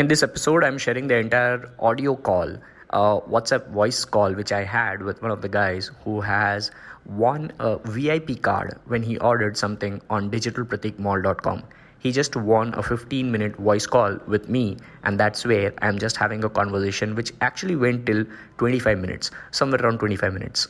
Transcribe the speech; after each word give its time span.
In 0.00 0.08
this 0.08 0.22
episode, 0.22 0.64
I'm 0.64 0.78
sharing 0.78 1.08
the 1.08 1.16
entire 1.18 1.68
audio 1.78 2.16
call, 2.16 2.56
uh, 2.88 3.20
WhatsApp 3.32 3.68
voice 3.68 4.02
call, 4.06 4.32
which 4.32 4.50
I 4.50 4.64
had 4.64 5.02
with 5.02 5.20
one 5.20 5.30
of 5.30 5.42
the 5.42 5.48
guys 5.50 5.90
who 6.04 6.22
has 6.22 6.70
won 7.04 7.52
a 7.58 7.76
VIP 7.84 8.40
card 8.40 8.78
when 8.86 9.02
he 9.02 9.18
ordered 9.18 9.58
something 9.58 10.00
on 10.08 10.30
digitalpratikmall.com. 10.30 11.64
He 11.98 12.12
just 12.12 12.34
won 12.34 12.72
a 12.72 12.82
15 12.82 13.30
minute 13.30 13.56
voice 13.56 13.86
call 13.86 14.18
with 14.26 14.48
me, 14.48 14.78
and 15.02 15.20
that's 15.20 15.44
where 15.44 15.74
I'm 15.82 15.98
just 15.98 16.16
having 16.16 16.44
a 16.44 16.48
conversation 16.48 17.14
which 17.14 17.34
actually 17.42 17.76
went 17.76 18.06
till 18.06 18.24
25 18.56 18.98
minutes, 18.98 19.30
somewhere 19.50 19.82
around 19.84 19.98
25 19.98 20.32
minutes. 20.32 20.68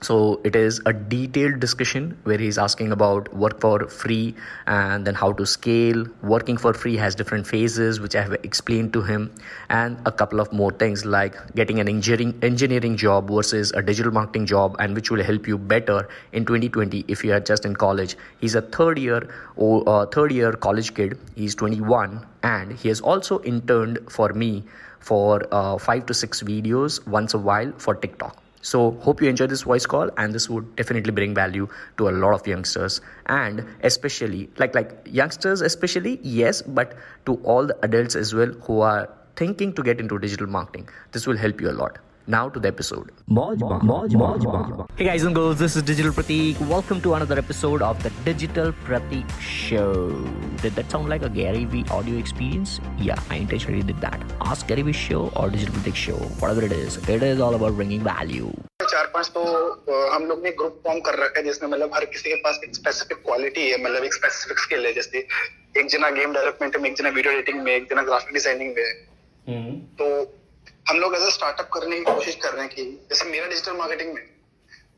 So 0.00 0.40
it 0.44 0.54
is 0.54 0.80
a 0.86 0.92
detailed 0.92 1.58
discussion 1.58 2.16
where 2.22 2.38
he's 2.38 2.56
asking 2.56 2.92
about 2.92 3.34
work 3.34 3.60
for 3.60 3.88
free 3.88 4.36
and 4.68 5.04
then 5.04 5.14
how 5.14 5.32
to 5.32 5.44
scale. 5.44 6.06
Working 6.22 6.56
for 6.56 6.72
free 6.72 6.96
has 6.96 7.16
different 7.16 7.48
phases, 7.48 7.98
which 7.98 8.14
I 8.14 8.22
have 8.22 8.32
explained 8.44 8.92
to 8.92 9.02
him, 9.02 9.34
and 9.68 9.98
a 10.06 10.12
couple 10.12 10.38
of 10.38 10.52
more 10.52 10.70
things 10.70 11.04
like 11.04 11.34
getting 11.56 11.80
an 11.80 11.88
engineering 11.88 12.38
engineering 12.42 12.96
job 12.96 13.28
versus 13.28 13.72
a 13.72 13.82
digital 13.82 14.12
marketing 14.12 14.46
job, 14.46 14.76
and 14.78 14.94
which 14.94 15.10
will 15.10 15.24
help 15.24 15.48
you 15.48 15.58
better 15.58 16.08
in 16.32 16.46
2020 16.46 17.04
if 17.08 17.24
you 17.24 17.32
are 17.32 17.40
just 17.40 17.64
in 17.64 17.74
college. 17.74 18.16
He's 18.40 18.54
a 18.54 18.62
third 18.62 18.98
year 19.00 19.28
or 19.56 19.82
uh, 19.88 20.06
third 20.06 20.30
year 20.30 20.52
college 20.52 20.94
kid. 20.94 21.18
He's 21.34 21.56
21 21.56 22.24
and 22.44 22.72
he 22.72 22.88
has 22.88 23.00
also 23.00 23.42
interned 23.42 23.98
for 24.08 24.32
me 24.32 24.64
for 25.00 25.42
uh, 25.50 25.76
five 25.76 26.06
to 26.06 26.14
six 26.14 26.42
videos 26.42 27.04
once 27.06 27.34
a 27.34 27.38
while 27.38 27.72
for 27.78 27.96
TikTok 27.96 28.44
so, 28.60 28.90
hope 29.02 29.22
you 29.22 29.28
enjoy 29.28 29.46
this 29.46 29.62
voice 29.62 29.86
call, 29.86 30.10
and 30.16 30.34
this 30.34 30.50
would 30.50 30.74
definitely 30.74 31.12
bring 31.12 31.34
value 31.34 31.68
to 31.96 32.08
a 32.08 32.10
lot 32.10 32.34
of 32.34 32.46
youngsters, 32.46 33.00
and 33.26 33.64
especially 33.82 34.50
like 34.58 34.74
like 34.74 35.06
youngsters, 35.06 35.60
especially 35.60 36.18
yes, 36.22 36.62
but 36.62 36.94
to 37.26 37.36
all 37.44 37.66
the 37.66 37.78
adults 37.82 38.16
as 38.16 38.34
well 38.34 38.48
who 38.68 38.80
are 38.80 39.08
thinking 39.36 39.72
to 39.74 39.82
get 39.82 40.00
into 40.00 40.18
digital 40.18 40.48
marketing. 40.48 40.88
This 41.12 41.26
will 41.26 41.36
help 41.36 41.60
you 41.60 41.70
a 41.70 41.76
lot. 41.82 41.98
Now 42.27 42.47
to 42.47 42.59
the 42.59 42.69
episode. 42.69 43.11
Hey 44.97 45.05
guys 45.05 45.23
and 45.23 45.35
girls, 45.35 45.59
this 45.59 45.75
is 45.75 45.83
Digital 45.83 46.13
Pratik. 46.13 46.59
Welcome 46.69 47.01
to 47.01 47.15
another 47.15 47.37
episode 47.37 47.81
of 47.81 48.01
the 48.01 48.11
Digital 48.23 48.71
Pratik 48.71 49.29
Show. 49.41 50.11
Did 50.61 50.75
that 50.75 50.89
sound 50.89 51.09
like 51.09 51.23
a 51.23 51.29
Gary 51.29 51.65
Vee 51.65 51.83
audio 51.91 52.17
experience? 52.17 52.79
Yeah, 52.97 53.19
I 53.29 53.35
intentionally 53.35 53.83
did 53.83 53.99
that. 53.99 54.23
Ask 54.39 54.67
Gary 54.67 54.83
Vee 54.83 54.93
Show 54.93 55.33
or 55.35 55.49
Digital 55.49 55.75
Pratik 55.75 55.95
Show, 55.95 56.15
whatever 56.39 56.63
it 56.63 56.71
is, 56.71 56.97
it 57.09 57.23
is 57.23 57.41
all 57.41 57.55
about 57.55 57.75
bringing 57.75 58.01
value. 58.01 58.51
चार 58.89 59.05
पांच 59.13 59.27
तो 59.35 59.41
हम 60.13 60.25
लोग 60.27 60.43
ने 60.43 60.51
group 60.57 60.81
form 60.83 60.99
कर 61.05 61.15
रखा 61.23 61.39
है 61.39 61.43
जिसमें 61.45 61.69
मतलब 61.69 61.93
हर 61.95 62.05
किसी 62.05 62.29
के 62.29 62.35
पास 62.43 62.59
एक 62.63 62.75
स्पेसिफिक 62.75 63.17
क्वालिटी 63.25 63.69
है 63.69 63.77
मतलब 63.83 64.03
एक 64.03 64.13
स्पेसिफिक 64.13 64.59
स्किल 64.59 64.85
है 64.85 64.93
जैसे 64.93 65.17
एक 65.79 65.87
जना 65.89 66.09
गेम 66.17 66.33
डेवलपमेंट 66.33 66.77
में 66.77 66.89
एक 66.89 66.97
जना 66.97 67.09
वीडियो 67.17 67.33
एडिटिंग 67.33 67.61
में 67.63 67.71
एक 67.75 67.89
जना 67.89 68.03
ग्राफिक 68.09 68.33
डिजाइनिंग 68.33 68.75
में 68.77 69.79
तो 70.01 70.05
हम 70.98 71.02
लोग 71.02 71.14
एज 71.14 71.22
स्टार्टअप 71.32 71.68
करने 71.74 71.96
की 71.98 72.04
कोशिश 72.04 72.34
कर 72.42 72.52
रहे 72.52 72.62
हैं 72.62 72.70
कि 72.70 72.84
जैसे 73.10 73.24
मेरा 73.24 73.46
डिजिटल 73.48 73.76
मार्केटिंग 73.78 74.14
में 74.14 74.22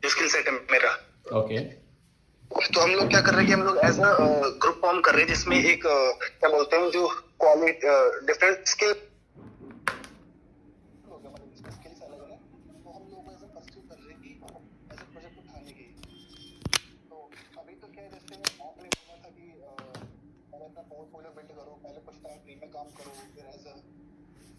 जो 0.03 0.09
स्किल 0.09 0.29
सेट 0.35 0.47
है 0.49 0.53
मेरा 0.71 0.93
ओके 1.39 1.59
okay. 1.59 2.71
तो 2.75 2.81
हम 2.81 2.91
लोग 2.91 3.09
क्या 3.09 3.21
कर 3.21 3.35
रहे 3.35 3.41
हैं 3.41 3.47
कि 3.47 3.53
हम 3.53 3.63
लोग 3.63 3.79
एज 3.85 3.99
अ 4.01 4.15
ग्रुप 4.63 4.79
फॉर्म 4.83 5.01
कर 5.01 5.15
रहे 5.15 5.23
हैं 5.23 5.29
जिसमें 5.29 5.57
एक 5.59 5.83
क्या 5.85 6.51
बोलते 6.51 6.77
हैं 6.77 6.91
जो 6.91 7.07
quality 7.41 8.27
different 8.27 8.67
skill 8.69 8.95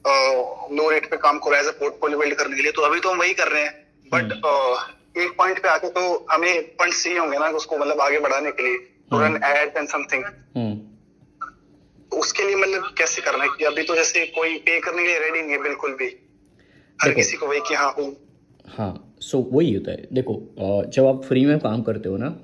low 0.06 0.90
rate 0.90 1.10
पे 1.12 1.18
काम 1.18 1.40
करो 1.40 1.56
एज 1.56 1.68
अ 1.68 1.72
पोर्टफोलियो 1.80 2.20
बिल्ड 2.20 2.36
करने 2.36 2.56
के 2.56 2.64
लिए 2.64 2.72
तो 2.72 2.82
अभी 2.82 3.00
तो 3.00 3.10
हम 3.10 3.20
वही 3.20 3.34
कर 3.34 3.48
रहे 3.48 3.64
हैं। 3.64 3.74
But 4.12 4.34
hmm. 4.34 5.22
एक 5.22 5.36
पॉइंट 5.38 5.62
पे 5.64 5.70
आके 5.70 5.90
तो 5.90 6.02
हमें 6.32 6.62
फंड 6.82 6.94
चाहिए 6.94 7.20
होंगे 7.20 7.38
ना 7.40 7.50
उसको 7.58 7.78
मतलब 7.78 8.02
आगे 8.02 8.20
बढ़ाने 8.20 8.52
के 8.52 8.64
लिए 8.64 8.78
to 9.12 9.20
run 9.20 9.36
ad 9.46 9.78
and 9.78 9.88
something 9.88 10.24
उसके 12.12 12.44
लिए 12.44 12.56
मतलब 12.56 12.94
कैसे 12.98 13.22
करना 13.22 13.44
है 13.44 13.50
कि 13.50 13.66
अभी 13.66 13.84
तो 13.84 13.96
जैसे 13.96 14.26
कोई 14.36 14.58
पे 14.58 14.80
करने 14.80 15.02
के 15.02 15.08
लिए 15.08 15.20
रेडी 15.20 15.42
नहीं 15.42 15.52
है 15.52 15.62
बिल्कुल 15.64 15.92
भी। 15.94 16.08
हर 17.00 17.14
किसी 17.14 17.38
को 17.38 17.48
वही 17.48 17.60
कि 17.68 17.74
हाँ 17.74 17.92
हूँ। 17.92 18.08
हाँ 18.68 19.18
सो 19.22 19.38
so, 19.38 19.54
वही 19.54 19.74
होता 19.74 19.92
है। 19.92 20.08
देखो 20.14 20.34
जब 20.88 21.06
आप 21.08 21.24
फ्री 21.24 21.46
में 21.46 21.60
काम 21.60 21.82
करते 21.82 22.10
हो 22.10 22.18
ना 22.18 22.36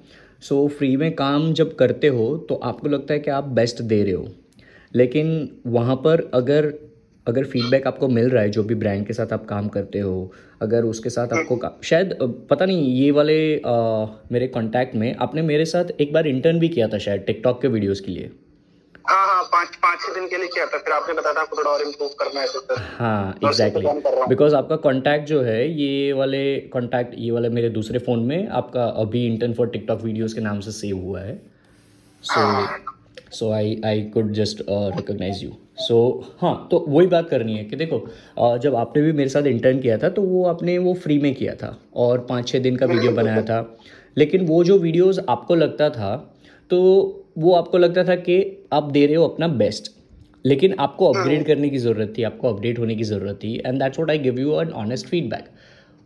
सो 0.41 0.63
so, 0.63 0.77
फ्री 0.77 0.95
में 0.97 1.11
काम 1.15 1.53
जब 1.53 1.75
करते 1.75 2.07
हो 2.07 2.37
तो 2.49 2.55
आपको 2.63 2.87
लगता 2.87 3.13
है 3.13 3.19
कि 3.19 3.31
आप 3.31 3.43
बेस्ट 3.59 3.81
दे 3.83 4.03
रहे 4.03 4.13
हो। 4.13 4.27
लेकिन 4.93 5.61
वहाँ 5.67 5.95
पर 5.95 6.29
अगर 6.33 6.71
अगर 7.27 7.45
फीडबैक 7.45 7.87
आपको 7.87 8.07
मिल 8.09 8.29
रहा 8.29 8.43
है 8.43 8.49
जो 8.49 8.63
भी 8.63 8.75
ब्रांड 8.75 9.05
के 9.07 9.13
साथ 9.13 9.33
आप 9.33 9.45
काम 9.45 9.67
करते 9.69 9.99
हो 9.99 10.31
अगर 10.61 10.83
उसके 10.85 11.09
साथ 11.09 11.33
आपको 11.33 11.59
शायद 11.83 12.17
पता 12.49 12.65
नहीं 12.65 12.93
ये 12.95 13.11
वाले 13.11 13.37
आ, 13.57 14.05
मेरे 14.31 14.47
कांटेक्ट 14.47 14.95
में 14.95 15.15
आपने 15.15 15.41
मेरे 15.41 15.65
साथ 15.65 15.91
एक 16.01 16.13
बार 16.13 16.27
इंटर्न 16.27 16.59
भी 16.59 16.69
किया 16.69 16.87
था 16.87 16.97
शायद 17.07 17.21
टिकटॉक 17.27 17.61
के 17.61 17.67
वीडियोस 17.67 17.99
के 17.99 18.11
लिए। 18.11 18.31
हाँ 19.09 19.25
हाँ 19.27 19.43
पाँच 19.43 19.75
पाँच 19.83 19.99
छः 20.01 20.13
दिन 20.13 20.27
के 20.27 20.37
लिए 20.37 20.47
किया 20.53 20.65
था 20.65 20.77
फिर 20.77 20.93
आपने 20.93 21.13
बताया 21.13 21.33
था 21.35 21.41
आपको 21.41 21.57
थोड़ा 21.57 21.71
और 21.71 21.81
इम्प्रूव 21.81 22.09
करना 22.19 22.41
है 22.41 22.47
तो 22.47 22.75
हाँ 22.97 23.37
एग्जैक्टली 23.45 24.25
बिकॉज़ 24.29 24.55
आपका 24.55 24.75
कांटेक्ट 24.85 25.27
जो 25.27 25.41
है 25.41 25.59
ये 25.73 26.13
वाले 26.13 26.43
कांटेक्ट 26.73 27.13
ये 27.17 27.31
वाले 27.31 27.49
मेरे 27.49 27.69
दूसरे 27.77 27.99
फ़ोन 27.99 28.23
में 28.23 28.47
आपका 28.61 28.85
अभी 29.03 29.25
इंटर्न 29.25 29.53
फॉर 29.53 29.69
टिकटॉक 29.69 30.01
वीडियोस 30.03 30.33
के 30.33 30.41
नाम 30.41 30.59
से 30.59 30.71
सेव 30.71 30.97
हुआ 30.97 31.21
है। 31.21 31.39
So 32.23 32.41
so 33.37 33.51
I 33.51 33.81
I 33.85 34.01
could 34.13 34.33
just 34.33 34.63
recognise 34.69 35.43
you 35.43 35.51
so 35.79 36.23
so, 36.25 36.41
हाँ 36.41 36.67
तो 36.71 36.85
वही 36.87 37.07
बात 37.07 37.29
करनी 37.29 37.57
है 37.57 37.63
कि 37.63 37.75
देखो 37.75 38.07
जब 38.57 38.75
आपने 38.75 39.03
भी 39.03 39.11
मेरे 39.11 39.29
साथ 39.29 39.43
इंटर्न 39.43 39.79
किया 39.79 39.97
था 39.97 40.09
तो 40.09 40.21
वो 40.21 40.45
आपने 40.45 40.77
वो 40.77 40.93
फ्री 40.93 41.19
में 41.19 41.35
किया 41.35 41.55
था 41.55 41.79
और 41.95 42.19
पाँच 42.19 42.47
छः 42.47 42.59
दिन 42.59 42.75
का 42.75 42.85
वीडियो 42.85 43.11
बनाया 43.11 43.41
था। 43.41 43.77
लेकिन 44.17 44.45
वो 44.45 44.63
जो 44.63 44.79
वीडियोस 44.79 45.19
आपको 45.29 45.55
लगता 45.55 45.89
था 45.89 46.35
तो 46.69 46.79
वो 47.37 47.53
आपको 47.53 47.77
लगता 47.77 48.03
था 48.03 48.15
कि 48.15 48.65
आप 48.73 48.83
दे 48.83 49.05
रहे 49.05 49.15
हो 49.15 49.27
अपना 49.27 49.47
बेस्ट 49.47 49.91
लेकिन 50.45 50.75
आपको 50.79 51.05
अपग्रेड 51.05 51.45
करने 51.45 51.69
की 51.69 51.77
ज़रूरत 51.77 52.13
थी 52.17 52.23
आपको 52.23 52.53
अपडेट 52.53 52.79
होने 52.79 52.95
की 52.95 53.03
ज़रूरत 53.03 53.35
थी 53.35 53.61
and 53.65 53.83
that's 53.83 53.99
what 53.99 54.11
I 54.11 54.17
give 54.17 54.39
you 54.39 54.61
an 54.61 54.69
honest 54.69 55.07
feedback 55.07 55.45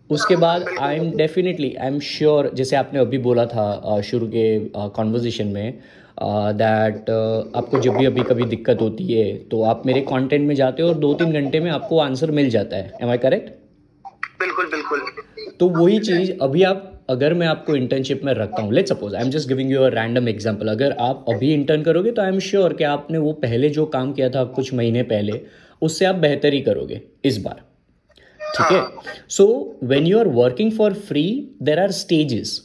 उसके 0.09 0.35
बाद 0.35 0.65
I 0.79 0.95
am 0.95 1.11
definitely 1.11 1.73
I 1.73 1.87
am 1.87 1.99
sure 1.99 2.51
जैसे 2.55 2.75
आपने 2.75 2.99
अभी 2.99 3.17
बोला 3.17 3.45
था 3.45 4.01
शुरू 4.01 4.27
के 4.27 4.59
कॉन्वर्जेशन 4.75 5.47
में 5.47 5.73
दैट 6.21 6.95
uh, 6.95 7.57
आपको 7.57 7.79
जब 7.79 7.95
भी 7.95 8.05
अभी 8.05 8.23
कभी 8.23 8.45
दिक्कत 8.45 8.81
होती 8.81 9.07
है 9.07 9.33
तो 9.49 9.61
आप 9.63 9.85
मेरे 9.85 10.01
कंटेंट 10.01 10.47
में 10.47 10.55
जाते 10.55 10.83
हो 10.83 10.89
और 10.89 10.95
दो 10.97 11.13
तीन 11.13 11.31
घंटे 11.33 11.59
में 11.59 11.71
आपको 11.71 11.99
आंसर 11.99 12.31
मिल 12.31 12.49
जाता 12.49 12.77
है। 12.77 12.91
एम 13.01 13.09
आई 13.09 13.17
करेक्ट 13.17 13.49
बिल्कुल 14.41 14.65
बिल्कुल। 14.65 14.99
तो 15.59 15.69
वही 15.69 15.99
चीज़ 15.99 16.31
अभी 16.41 16.63
आप 16.63 16.87
अगर 17.09 17.33
मैं 17.33 17.47
आपको 17.47 17.75
इंटर्नशिप 17.75 18.21
में 18.23 18.33
रखता 18.33 18.61
हूँ 18.61 18.73
let 18.73 18.87
suppose 18.87 19.15
I 19.15 19.23
am 19.23 19.29
just 19.29 19.47
giving 19.47 19.71
you 19.71 19.81
a 19.81 19.87
random 19.87 20.27
example 20.27 20.67
अगर 20.67 20.95
आप 20.99 21.25
अभी 21.29 21.53
इंटर्न 21.53 21.81
करोगे 21.83 22.11
तो 22.11 22.21
आई 22.21 22.27
एम 22.27 22.39
श्योर 22.39 22.73
कि 22.73 22.83
आपने 22.83 23.17
वो 23.17 23.33
पहले 23.41 23.69
जो 23.69 23.85
काम 23.85 24.13
किया 24.13 24.29
था 24.29 24.43
कुछ 24.55 24.73
महीने 24.73 25.03
पहले 25.03 25.41
उससे 25.81 26.05
आप 26.05 26.15
बेहतर 26.15 26.53
ही 26.53 26.61
करोगे 26.61 27.01
इस 27.25 27.37
बार। 27.41 27.61
ठीक 28.41 28.71
है? 28.71 28.83
So 29.29 29.45
when 29.83 30.07
you 30.07 30.19
are 30.19 30.27
working 30.27 30.71
for 30.71 30.93
free 30.93 31.23
there 31.61 31.79
are 31.79 31.91
stages 31.91 32.59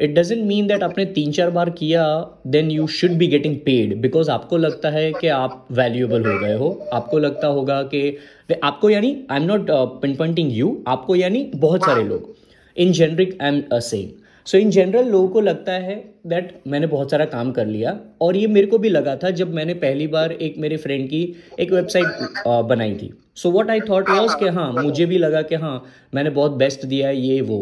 it 0.00 0.14
doesn't 0.14 0.42
mean 0.46 0.66
that 0.66 0.82
आपने 0.82 1.04
तीन 1.14 1.32
चार 1.32 1.50
बार 1.50 1.70
किया 1.70 2.02
then 2.46 2.70
you 2.70 2.86
should 2.86 3.12
be 3.18 3.26
getting 3.26 3.56
paid 3.64 3.96
because 4.00 4.30
आपको 4.30 4.56
लगता 4.56 4.90
है 4.90 5.10
कि 5.12 5.28
आप 5.28 5.66
वैल्यूएबल 5.72 6.24
हो 6.24 6.38
गए 6.38 6.54
हो। 6.54 6.68
आपको 6.92 7.18
लगता 7.18 7.46
होगा 7.48 7.82
कि 7.84 8.16
आपको 8.64 8.90
यानी 8.90 9.16
I 9.30 9.40
am 9.40 9.46
not 9.46 9.66
pinpointing 10.16 10.56
you 10.56 10.76
आपको 10.88 11.16
यानी 11.16 11.42
बहुत 11.56 11.84
सारे 11.84 12.04
लोग। 12.04 12.34
In 12.76 12.92
generic 12.92 13.36
I 13.42 13.48
am 13.48 13.62
a 13.72 13.78
same 13.80 14.10
so 14.46 14.58
in 14.58 14.70
general 14.70 15.08
लोगों 15.08 15.28
को 15.28 15.40
लगता 15.40 15.72
है 15.72 15.96
दैट 16.26 16.52
मैंने 16.66 16.86
बहुत 16.86 17.10
सारा 17.10 17.24
काम 17.24 17.50
कर 17.52 17.66
लिया 17.66 17.98
और 18.20 18.36
ये 18.36 18.46
मेरे 18.46 18.66
को 18.66 18.78
भी 18.78 18.88
लगा 18.88 19.16
था 19.16 19.30
जब 19.30 19.52
मैंने 19.54 19.74
पहली 19.74 20.06
बार 20.06 20.32
एक 20.32 20.54
मेरे 20.58 20.76
फ्रेंड 20.76 21.08
की 21.08 21.22
एक 21.58 21.72
वेबसाइट 21.72 22.06
uh, 22.06 22.62
बनाई 22.68 22.94
थी। 22.94 23.12
So 23.36 23.50
what 23.50 23.70
I 23.70 23.80
thought 23.80 24.10
was 24.10 24.36
कि 24.36 24.48
हाँ 24.48 24.72
मुझे 24.72 25.06
भी 25.06 25.18
लगा 25.18 25.42
कि 25.42 25.54
हाँ 25.54 25.82
मैंने 26.14 26.30
बहुत 26.30 26.52
बेस्ट 26.52 26.86
दिया 26.86 27.08
है 27.08 27.20
ये 27.20 27.40
वो। 27.40 27.60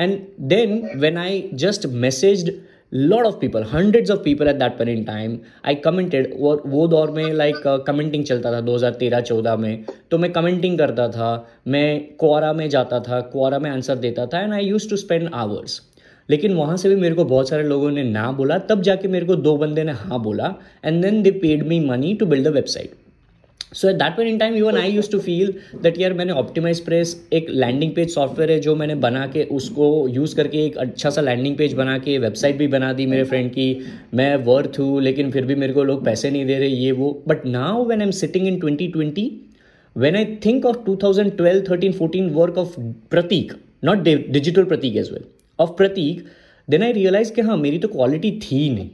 And 0.00 0.26
then 0.38 0.74
when 0.98 1.16
I 1.18 1.50
just 1.54 1.86
messaged 2.02 2.50
lot 2.92 3.26
of 3.26 3.40
people 3.40 3.62
hundreds 3.62 4.10
of 4.10 4.24
people 4.24 4.48
at 4.48 4.58
that 4.58 4.76
point 4.76 4.90
in 4.90 5.04
time 5.04 5.34
i 5.64 5.74
commented 5.74 6.30
और 6.40 6.62
वो 6.66 6.86
दौर 6.88 7.10
में 7.10 7.32
लाइक 7.32 7.56
कमेंटिंग 7.86 8.22
uh, 8.22 8.28
चलता 8.28 8.52
था 8.52 8.60
2013-14 8.66 9.58
में। 9.58 9.84
तो 10.10 10.18
मैं 10.18 10.32
कमेंटिंग 10.32 10.78
करता 10.78 11.08
था 11.08 11.28
मैं 11.66 12.00
क्वारा 12.20 12.52
में 12.52 12.68
जाता 12.70 13.00
था 13.00 13.20
क्वारा 13.20 13.58
में 13.58 13.70
आंसर 13.70 13.96
देता 13.96 14.26
था 14.26 14.40
and 14.40 14.52
I 14.52 14.64
use 14.64 14.90
to 14.90 14.96
spend 14.96 15.30
hours 15.34 15.80
लेकिन 16.30 16.54
वहाँ 16.54 16.76
से 16.76 16.88
भी 16.88 16.96
मेरे 16.96 17.14
को 17.14 17.24
बहुत 17.24 17.48
सारे 17.48 17.62
लोगों 17.62 17.90
ने 17.90 18.02
ना 18.02 18.32
बोला 18.32 18.58
तब 18.58 18.82
जाके 18.82 19.08
मेरे 19.08 19.26
को 19.26 19.36
दो 19.36 19.56
बंदे 19.56 19.84
ने 19.84 19.92
हाँ 19.92 20.22
बोला 20.22 20.54
and 20.84 21.02
then 21.02 21.22
they 21.22 21.30
paid 21.30 21.66
me 21.66 21.80
money 21.80 22.14
to 22.14 22.26
build 22.26 22.48
the 22.48 22.52
website 22.52 22.92
so 23.72 23.88
at 23.88 23.96
that 23.96 24.16
point 24.16 24.30
in 24.30 24.38
time 24.38 24.54
even 24.54 24.76
I 24.76 24.90
use 24.90 25.10
to 25.10 25.18
feel 25.20 25.52
that 25.82 25.98
यार 25.98 26.12
मैंने 26.12 26.32
ऑप्टिमाइज 26.34 26.80
प्रेस 26.84 27.14
एक 27.32 27.50
लैंडिंग 27.50 27.94
पेज 27.94 28.14
सॉफ्टवेयर 28.14 28.50
है 28.50 28.58
जो 28.60 28.74
मैंने 28.76 28.94
बना 29.04 29.26
के 29.26 29.44
उसको 29.56 29.86
यूज़ 30.08 30.34
करके 30.36 30.64
एक 30.66 30.76
अच्छा 30.78 31.10
सा 31.10 31.20
लैंडिंग 31.20 31.56
पेज 31.56 31.74
बना 31.74 31.96
के 31.98 32.18
वेबसाइट 32.18 32.56
भी 32.58 32.66
बना 32.68 32.92
दी 32.92 33.06
मेरे 33.06 33.24
फ्रेंड 33.24 33.50
की। 33.50 33.68
मैं 34.14 34.34
वर्थ 34.44 34.78
हूँ 34.78 35.00
लेकिन 35.02 35.30
फिर 35.30 35.46
भी 35.46 35.54
मेरे 35.54 35.72
को 35.72 35.84
लोग 35.84 36.04
पैसे 36.04 36.30
नहीं 36.30 36.46
दे 36.46 36.58
रहे 36.58 36.68
ये 36.68 36.90
वो। 36.92 37.12
But 37.28 37.46
now 37.46 37.84
when 37.84 38.00
I 38.00 38.06
am 38.06 38.10
sitting 38.20 38.46
in 38.46 38.58
twenty 38.60 38.88
twenty 38.88 39.30
when 39.96 40.16
I 40.16 40.24
think 40.46 40.66
of 40.66 40.84
two 40.86 40.96
thousand 41.02 41.36
twelve 41.36 41.64
thirteen 41.70 41.92
fourteen 41.92 42.30
work 42.34 42.58
of 42.58 42.74
Prateek 43.10 43.52
not 43.84 43.98
digital 44.04 44.64
Prateek 44.64 44.96
as 44.96 45.12
well 45.12 45.24
of 45.58 45.70
Prateek 45.76 46.26
then 46.68 46.82
I 46.82 46.92
realise 46.92 47.32
कि 47.34 47.42
हाँ 47.42 47.56
मेरी 47.56 47.78
तो 47.78 47.88
quality 47.88 48.38
थी 48.42 48.68
नहीं। 48.70 48.90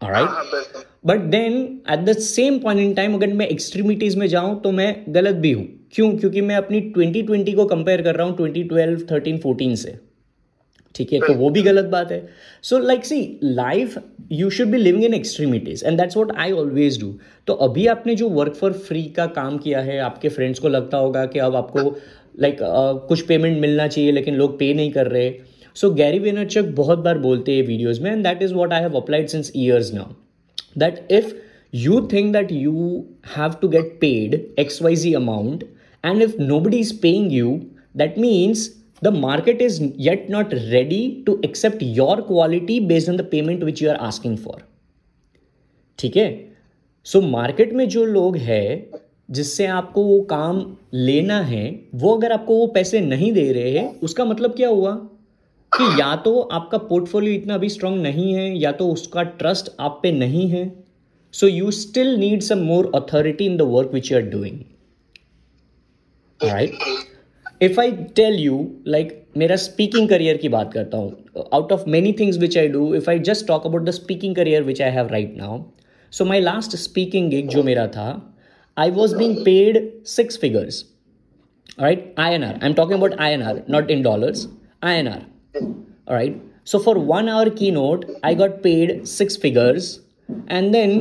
Right 0.00 0.88
but 1.04 1.18
then 1.18 1.80
at 1.90 1.98
the 1.98 2.12
same 2.12 2.58
point 2.58 2.80
in 2.80 2.94
time 2.94 3.14
अगर 3.14 3.32
मैं 3.32 3.46
extremities 3.48 4.16
में 4.16 4.26
जाऊँ 4.26 4.60
तो 4.60 4.72
मैं 4.72 5.04
गलत 5.08 5.34
भी 5.34 5.52
हूँ। 5.52 5.66
क्यों? 5.92 6.16
क्योंकि 6.16 6.40
मैं 6.40 6.56
अपनी 6.56 6.80
2020 6.98 7.54
को 7.54 7.64
कंपेयर 7.64 8.02
कर 8.02 8.14
रहा 8.14 8.26
हूँ 8.26 8.36
2012 8.36 9.06
13 9.08 9.38
14 9.38 9.76
से। 9.76 9.98
ठीक 10.94 11.12
है? 11.12 11.18
तो 11.18 11.34
वो 11.34 11.50
भी 11.50 11.62
गलत 11.62 11.84
बात 11.84 12.12
है। 12.12 12.28
So 12.62 12.78
like 12.78 13.04
see 13.04 13.38
life 13.42 13.98
you 14.32 14.50
should 14.50 14.68
be 14.68 14.78
living 14.78 15.04
in 15.04 15.14
extremities 15.14 15.84
and 15.84 16.00
that's 16.00 16.16
what 16.16 16.32
I 16.36 16.52
always 16.52 17.00
do 17.00 17.18
तो 17.46 17.52
अभी 17.52 17.86
आपने 17.86 18.14
जो 18.14 18.28
वर्क 18.28 18.54
फॉर 18.54 18.72
फ्री 18.72 19.02
का 19.02 19.26
काम 19.26 19.58
किया 19.58 19.80
है 19.80 19.98
आपके 19.98 20.28
फ्रेंड्स 20.28 20.58
को 20.58 20.68
लगता 20.68 20.96
होगा 20.96 21.26
कि 21.26 21.38
अब 21.38 21.56
आपको 21.56 21.98
लाइक 22.40 22.58
like, 22.58 22.66
uh, 22.68 23.08
कुछ 23.08 23.26
पेमेंट 23.26 23.60
मिलना 23.60 23.86
चाहिए 23.88 24.12
लेकिन 24.12 24.34
लोग 24.34 24.58
पे 24.58 24.74
नहीं 24.74 24.92
कर 24.92 25.06
रहे। 25.06 25.32
सो 25.74 25.90
गैरी 25.90 26.18
वेनरचक 26.18 26.64
बहुत 26.64 26.98
बार 26.98 27.18
बोलते 27.18 27.52
हैं 27.52 27.66
वीडियोज़ 27.66 28.02
में 28.02 28.10
and 28.12 28.22
that 28.24 28.42
is 28.42 28.54
what 28.54 28.72
I 28.72 28.80
have 28.80 28.96
applied 28.96 29.28
since 29.28 29.52
years 29.56 29.94
now 29.94 30.29
that 30.76 31.04
if 31.08 31.32
you 31.72 32.06
think 32.08 32.32
that 32.32 32.50
you 32.50 33.06
have 33.22 33.60
to 33.60 33.68
get 33.68 34.00
paid 34.00 34.36
xyz 34.58 35.16
amount 35.16 35.64
and 36.04 36.22
if 36.22 36.36
nobody 36.38 36.80
is 36.80 36.92
paying 36.92 37.30
you 37.30 37.70
that 37.94 38.16
means 38.16 38.70
the 39.02 39.10
market 39.10 39.60
is 39.60 39.80
yet 39.96 40.28
not 40.28 40.52
ready 40.72 41.22
to 41.24 41.38
accept 41.44 41.82
your 41.82 42.22
quality 42.22 42.80
based 42.80 43.08
on 43.08 43.16
the 43.16 43.24
payment 43.24 43.64
which 43.64 43.80
you 43.80 43.90
are 43.90 44.00
asking 44.10 44.36
for 44.36 44.58
ठीक 45.98 46.16
है 46.16 46.28
so 47.06 47.20
market 47.20 47.72
में 47.72 47.88
जो 47.88 48.04
लोग 48.04 48.36
हैं 48.36 49.00
जिससे 49.30 49.66
आपको 49.66 50.02
वो 50.04 50.20
काम 50.30 50.64
लेना 50.94 51.40
है 51.50 51.64
वो 51.94 52.16
अगर 52.16 52.32
आपको 52.32 52.56
वो 52.58 52.66
पैसे 52.76 53.00
नहीं 53.00 53.32
दे 53.32 53.50
रहे 53.52 53.70
हैं 53.78 54.00
उसका 54.08 54.24
मतलब 54.24 54.54
क्या 54.56 54.68
हुआ 54.68 54.94
कि 55.72 55.84
या 56.00 56.14
तो 56.24 56.40
आपका 56.52 56.78
पोर्टफोलियो 56.78 57.34
इतना 57.34 57.56
भी 57.58 57.68
स्ट्रांग 57.68 58.00
नहीं 58.02 58.32
है, 58.34 58.46
या 58.58 58.72
तो 58.72 58.88
उसका 58.88 59.22
ट्रस्ट 59.40 59.70
आप 59.80 59.98
पे 60.02 60.12
नहीं 60.12 60.48
है। 60.50 60.64
So 61.34 61.46
you 61.46 61.70
still 61.70 62.14
need 62.16 62.42
some 62.42 62.58
more 62.64 62.90
authority 62.94 63.46
in 63.46 63.56
the 63.56 63.62
work 63.70 63.90
which 63.94 64.10
you 64.12 64.18
are 64.18 64.24
doing 64.30 64.58
right 66.40 67.62
if 67.62 67.80
I 67.80 67.92
tell 68.16 68.34
you 68.40 68.66
like 68.86 69.16
मेरा 69.36 69.56
स्पीकिंग 69.56 70.08
करियर 70.08 70.36
की 70.36 70.48
बात 70.48 70.72
करता 70.72 70.98
हूँ 70.98 71.44
out 71.52 71.72
of 71.72 71.84
many 71.88 72.12
things 72.20 72.38
which 72.38 72.58
I 72.58 72.68
do 72.68 72.94
if 72.94 73.10
I 73.10 73.18
just 73.28 73.46
talk 73.46 73.66
about 73.66 73.84
the 73.84 73.90
speaking 73.90 74.34
career 74.36 74.62
which 74.62 74.82
I 74.82 74.90
have 74.90 75.08
right 75.08 75.36
now 75.36 75.62
so 76.12 76.24
my 76.24 76.40
last 76.40 76.76
speaking 76.76 77.30
gig 77.30 77.48
जो 77.48 77.62
मेरा 77.62 77.86
था 77.88 78.08
I 78.76 78.90
was 78.90 79.16
being 79.16 79.36
paid 79.44 79.82
six 80.08 80.38
figures 80.38 80.84
right 81.80 82.14
I 82.18 82.34
N 82.34 82.44
R 82.44 82.54
I 82.54 82.68
am 82.68 82.74
talking 82.74 82.98
about 82.98 83.20
I 83.20 83.32
N 83.32 83.42
R 83.42 83.62
not 83.70 83.90
in 83.90 84.02
dollars 84.02 84.46
I 84.82 84.94
N 84.94 85.08
R 85.08 85.22
all 86.07 86.15
right 86.15 86.41
so 86.63 86.79
for 86.79 86.95
one 87.11 87.29
hour 87.29 87.49
keynote 87.49 88.05
i 88.23 88.33
got 88.33 88.61
paid 88.63 89.07
six 89.07 89.37
figures 89.45 89.89
and 90.47 90.73
then 90.73 90.95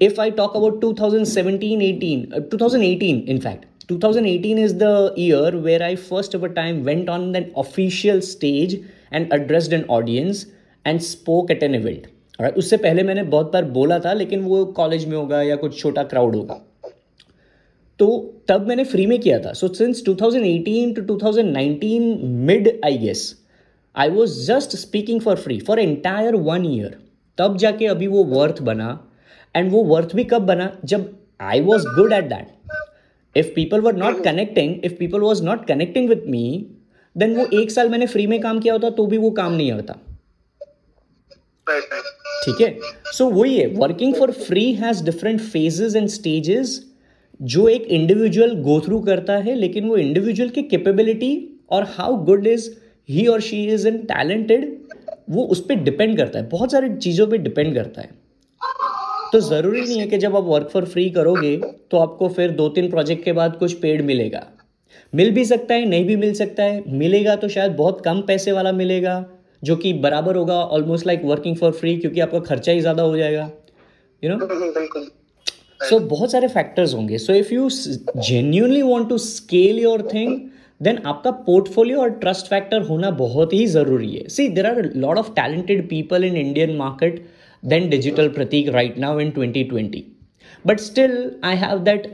if 0.00 0.18
i 0.18 0.30
talk 0.30 0.54
about 0.54 0.80
2017 0.80 1.82
18 1.82 2.32
uh, 2.32 2.40
2018 2.40 3.26
in 3.26 3.40
fact 3.40 3.66
2018 3.88 4.58
is 4.58 4.76
the 4.78 5.12
year 5.16 5.50
where 5.68 5.82
i 5.82 5.94
first 5.94 6.34
ever 6.34 6.48
time 6.48 6.82
went 6.84 7.08
on 7.08 7.34
an 7.34 7.50
official 7.56 8.20
stage 8.22 8.76
and 9.10 9.32
addressed 9.32 9.72
an 9.72 9.84
audience 9.88 10.46
and 10.84 11.02
spoke 11.02 11.50
at 11.50 11.62
an 11.62 11.74
event 11.74 12.06
right? 12.38 12.54
उससे 12.56 12.76
पहले 12.76 13.02
मैंने 13.02 13.22
बहुत 13.34 13.52
बार 13.52 13.64
बोला 13.78 13.98
था 14.04 14.12
लेकिन 14.12 14.40
वो 14.42 14.64
college 14.78 15.04
में 15.06 15.16
होगा 15.16 15.42
या 15.42 15.56
कुछ 15.56 15.78
छोटा 15.80 16.02
क्राउड 16.12 16.36
होगा 16.36 16.60
तो 17.98 18.06
तब 18.48 18.66
मैंने 18.68 18.84
फ्री 18.84 19.06
में 19.06 19.18
किया 19.20 19.38
था 19.38 19.52
so 19.52 19.68
since 19.74 20.02
2018 20.08 20.94
to 20.96 21.02
2019 21.14 22.16
mid 22.48 22.68
I 22.84 22.98
guess 22.98 23.22
I 23.95 24.09
was 24.09 24.39
just 24.47 24.75
speaking 24.77 25.21
for 25.21 25.35
free 25.37 25.59
for 25.59 25.79
entire 25.79 26.35
one 26.35 26.65
year 26.65 26.97
तब 27.37 27.57
जाके 27.57 27.85
अभी 27.87 28.07
वो 28.07 28.23
वर्थ 28.25 28.61
बना 28.61 28.87
एंड 29.55 29.71
वो 29.71 29.83
वर्थ 29.85 30.15
भी 30.15 30.23
कब 30.23 30.45
बना? 30.45 30.71
जब 30.85 31.09
I 31.41 31.61
was 31.61 31.85
good 31.95 32.13
at 32.13 32.25
that 32.29 32.47
if 33.35 33.47
people 33.55 33.81
were 33.81 33.95
not 33.95 34.23
connecting 34.23 34.85
if 34.85 34.93
people 34.99 35.19
was 35.19 35.43
not 35.43 35.65
connecting 35.67 36.09
with 36.09 36.27
me 36.27 36.45
then 37.15 37.35
वो 37.35 37.45
एक 37.61 37.71
साल 37.71 37.89
मैंने 37.89 38.05
फ्री 38.07 38.27
में 38.27 38.39
काम 38.41 38.59
किया 38.59 38.73
होता 38.73 38.89
तो 38.89 39.05
भी 39.05 39.17
वो 39.17 39.31
काम 39.31 39.53
नहीं 39.53 39.71
होता 39.71 39.93
ठीक 41.67 42.61
है? 42.61 42.77
सो 43.13 43.29
वही 43.29 43.57
है 43.57 43.65
working 43.67 44.13
for 44.15 44.31
free 44.31 44.71
has 44.73 45.03
different 45.05 45.39
phases 45.41 45.95
and 45.95 46.07
stages 46.09 46.79
जो 47.39 47.67
एक 47.67 47.83
इंडिविजुअल 47.87 48.53
गो 48.61 48.79
थ्रू 48.81 48.99
करता 48.99 49.37
है, 49.37 49.55
लेकिन 49.55 49.87
वो 49.89 49.97
इंडिविजुअल 49.97 50.49
की 50.49 50.61
कैपेबिलिटी 50.63 51.31
और 51.69 51.83
हाउ 51.89 52.15
गुड 52.25 52.47
इज़ 52.47 52.69
ही 53.09 53.25
और 53.27 53.41
शी 53.41 53.63
इज़ 53.67 53.87
इन 53.87 53.97
टैलेंटेड 54.05 54.77
वो 55.29 55.43
उस 55.45 55.59
पर 55.65 55.75
डिपेंड 55.83 56.17
करता 56.17 56.39
है। 56.39 56.47
बहुत 56.49 56.71
सारी 56.71 56.95
चीज़ों 56.97 57.27
पे 57.27 57.37
डिपेंड 57.39 57.73
करता 57.75 58.01
है। 58.01 58.09
तो 59.31 59.39
ज़रूरी 59.41 59.81
नहीं 59.81 59.99
है 59.99 60.07
कि 60.07 60.17
जब 60.17 60.35
आप 60.35 60.43
वर्क 60.45 60.69
फॉर 60.69 60.85
फ्री 60.85 61.09
करोगे 61.11 61.55
तो 61.91 61.97
आपको 61.97 62.27
फिर 62.29 62.51
दो 62.51 62.67
तीन 62.69 62.89
प्रोजेक्ट 62.89 63.23
के 63.23 63.33
बाद 63.33 63.55
कुछ 63.57 63.73
पेड 63.79 64.01
मिलेगा। 64.05 64.45
मिल 65.13 65.31
भी 65.31 65.43
सकता 65.45 65.73
है 65.73 65.85
नहीं 65.85 66.05
भी 66.05 66.15
मिल 66.17 66.33
सकता 66.33 66.63
है। 66.63 66.83
मिलेगा 66.89 67.35
तो 67.35 67.47
शायद 67.49 67.71
बहुत 67.73 68.01
कम 68.05 68.21
पैसे 68.27 68.51
वाला 68.51 68.71
मिलेगा 68.73 69.23
जो 69.63 69.75
कि 69.75 69.93
बराबर 69.99 70.35
होगा 70.35 70.55
almost 70.55 71.07
like 71.07 71.21
working 71.25 71.55
for 71.57 71.71
free 71.73 71.95
क्योंकि 71.97 72.19
आपका 72.19 72.39
खर्चा 72.41 72.71
ही 72.71 72.81
ज़्यादा 72.81 73.03
हो 73.03 73.17
जाएगा। 73.17 73.49
यू 74.23 74.29
नो 74.29 75.05
सो 75.81 75.99
बहुत 75.99 76.31
सारे 76.31 76.47
फैक्टर्स 76.49 76.93
होंगे। 76.93 77.17
So 77.17 77.33
if 77.33 77.53
you 77.53 77.69
genuinely 77.69 78.81
want 78.81 79.09
to 79.09 79.17
scale 79.19 79.79
your 79.79 80.01
thing 80.13 80.39
then 80.81 80.97
आपका 81.05 81.31
पोर्टफोलियो 81.47 81.99
और 82.01 82.09
ट्रस्ट 82.19 82.47
फैक्टर 82.49 82.81
होना 82.81 83.09
बहुत 83.19 83.53
ही 83.53 83.65
ज़रूरी 83.67 84.15
है। 84.15 84.27
See 84.29 84.47
there 84.49 84.65
are 84.65 84.81
lot 84.95 85.17
of 85.17 85.31
talented 85.35 85.87
people 85.89 86.23
in 86.23 86.37
Indian 86.37 86.75
market 86.77 87.25
then 87.63 87.89
digital 87.89 88.29
Prateek 88.29 88.69
right 88.69 88.97
now 88.99 89.19
in 89.19 89.31
2020 89.37 90.01
but 90.67 90.79
still 90.79 91.31
I 91.43 91.55
have 91.55 91.79
that 91.83 92.07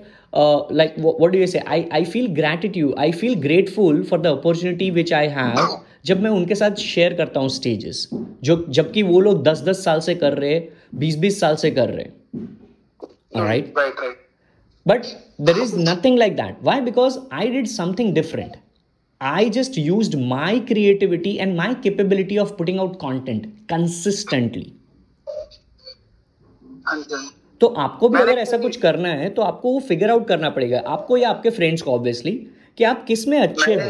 like 0.72 0.96
what, 0.98 1.20
what 1.20 1.32
do 1.32 1.38
you 1.38 1.48
say? 1.48 1.60
I, 1.66 1.78
I 1.92 2.04
feel 2.04 2.26
gratitude 2.40 2.94
I 2.98 3.12
feel 3.12 3.36
grateful 3.36 4.04
for 4.04 4.18
the 4.18 4.34
opportunity 4.34 4.90
which 4.92 5.14
I 5.14 5.28
have 5.36 5.78
जब 6.06 6.22
मैं 6.22 6.30
उनके 6.30 6.56
साथ 6.56 6.76
share 6.80 7.14
करता 7.14 7.40
हूँ 7.40 7.50
stages 7.50 8.08
जो 8.44 8.56
जबकि 8.70 9.04
वो 9.04 9.20
लोग 9.20 9.44
दस 9.44 9.62
दस 9.68 9.84
साल 9.86 10.00
से 10.08 10.16
कर 10.16 10.34
रहे 10.40 10.60
बीस 10.96 11.18
बीस 11.20 11.40
साल 11.40 11.56
से 11.56 11.72
कर 11.72 11.90
रहे 11.90 12.06
right 13.38 13.74
But 14.86 15.08
there 15.40 15.60
is 15.60 15.74
nothing 15.76 16.16
like 16.16 16.38
that. 16.38 16.62
Why? 16.62 16.80
Because 16.80 17.18
I 17.32 17.48
did 17.48 17.68
something 17.68 18.14
different. 18.14 18.58
I 19.22 19.50
just 19.50 19.78
used 19.78 20.18
my 20.20 20.60
creativity 20.60 21.40
and 21.40 21.58
my 21.58 21.74
capability 21.76 22.38
of 22.38 22.56
putting 22.58 22.80
out 22.80 23.00
content 23.00 23.48
consistently. 23.68 24.66
तो 27.62 27.68
आपको 27.84 28.10
भी 28.10 28.20
अगर 28.20 28.38
ऐसा 28.38 28.58
कुछ 28.58 28.76
करना 28.78 29.10
है 29.20 29.30
तो 29.34 29.42
आपको 29.42 29.72
वो 29.74 29.80
फिगर 29.88 30.10
आउट 30.12 30.28
करना 30.28 30.50
पड़ेगा 30.58 30.80
आपको 30.96 31.18
या 31.18 31.30
आपके 31.30 31.50
फ्रेंड्स 31.58 31.82
को 31.82 31.92
ऑब्वियसली 31.92 32.32
कि 32.78 32.84
आप 32.84 33.06
किसमें 33.08 33.38
अच्छे 33.40 33.74
हो 33.74 33.90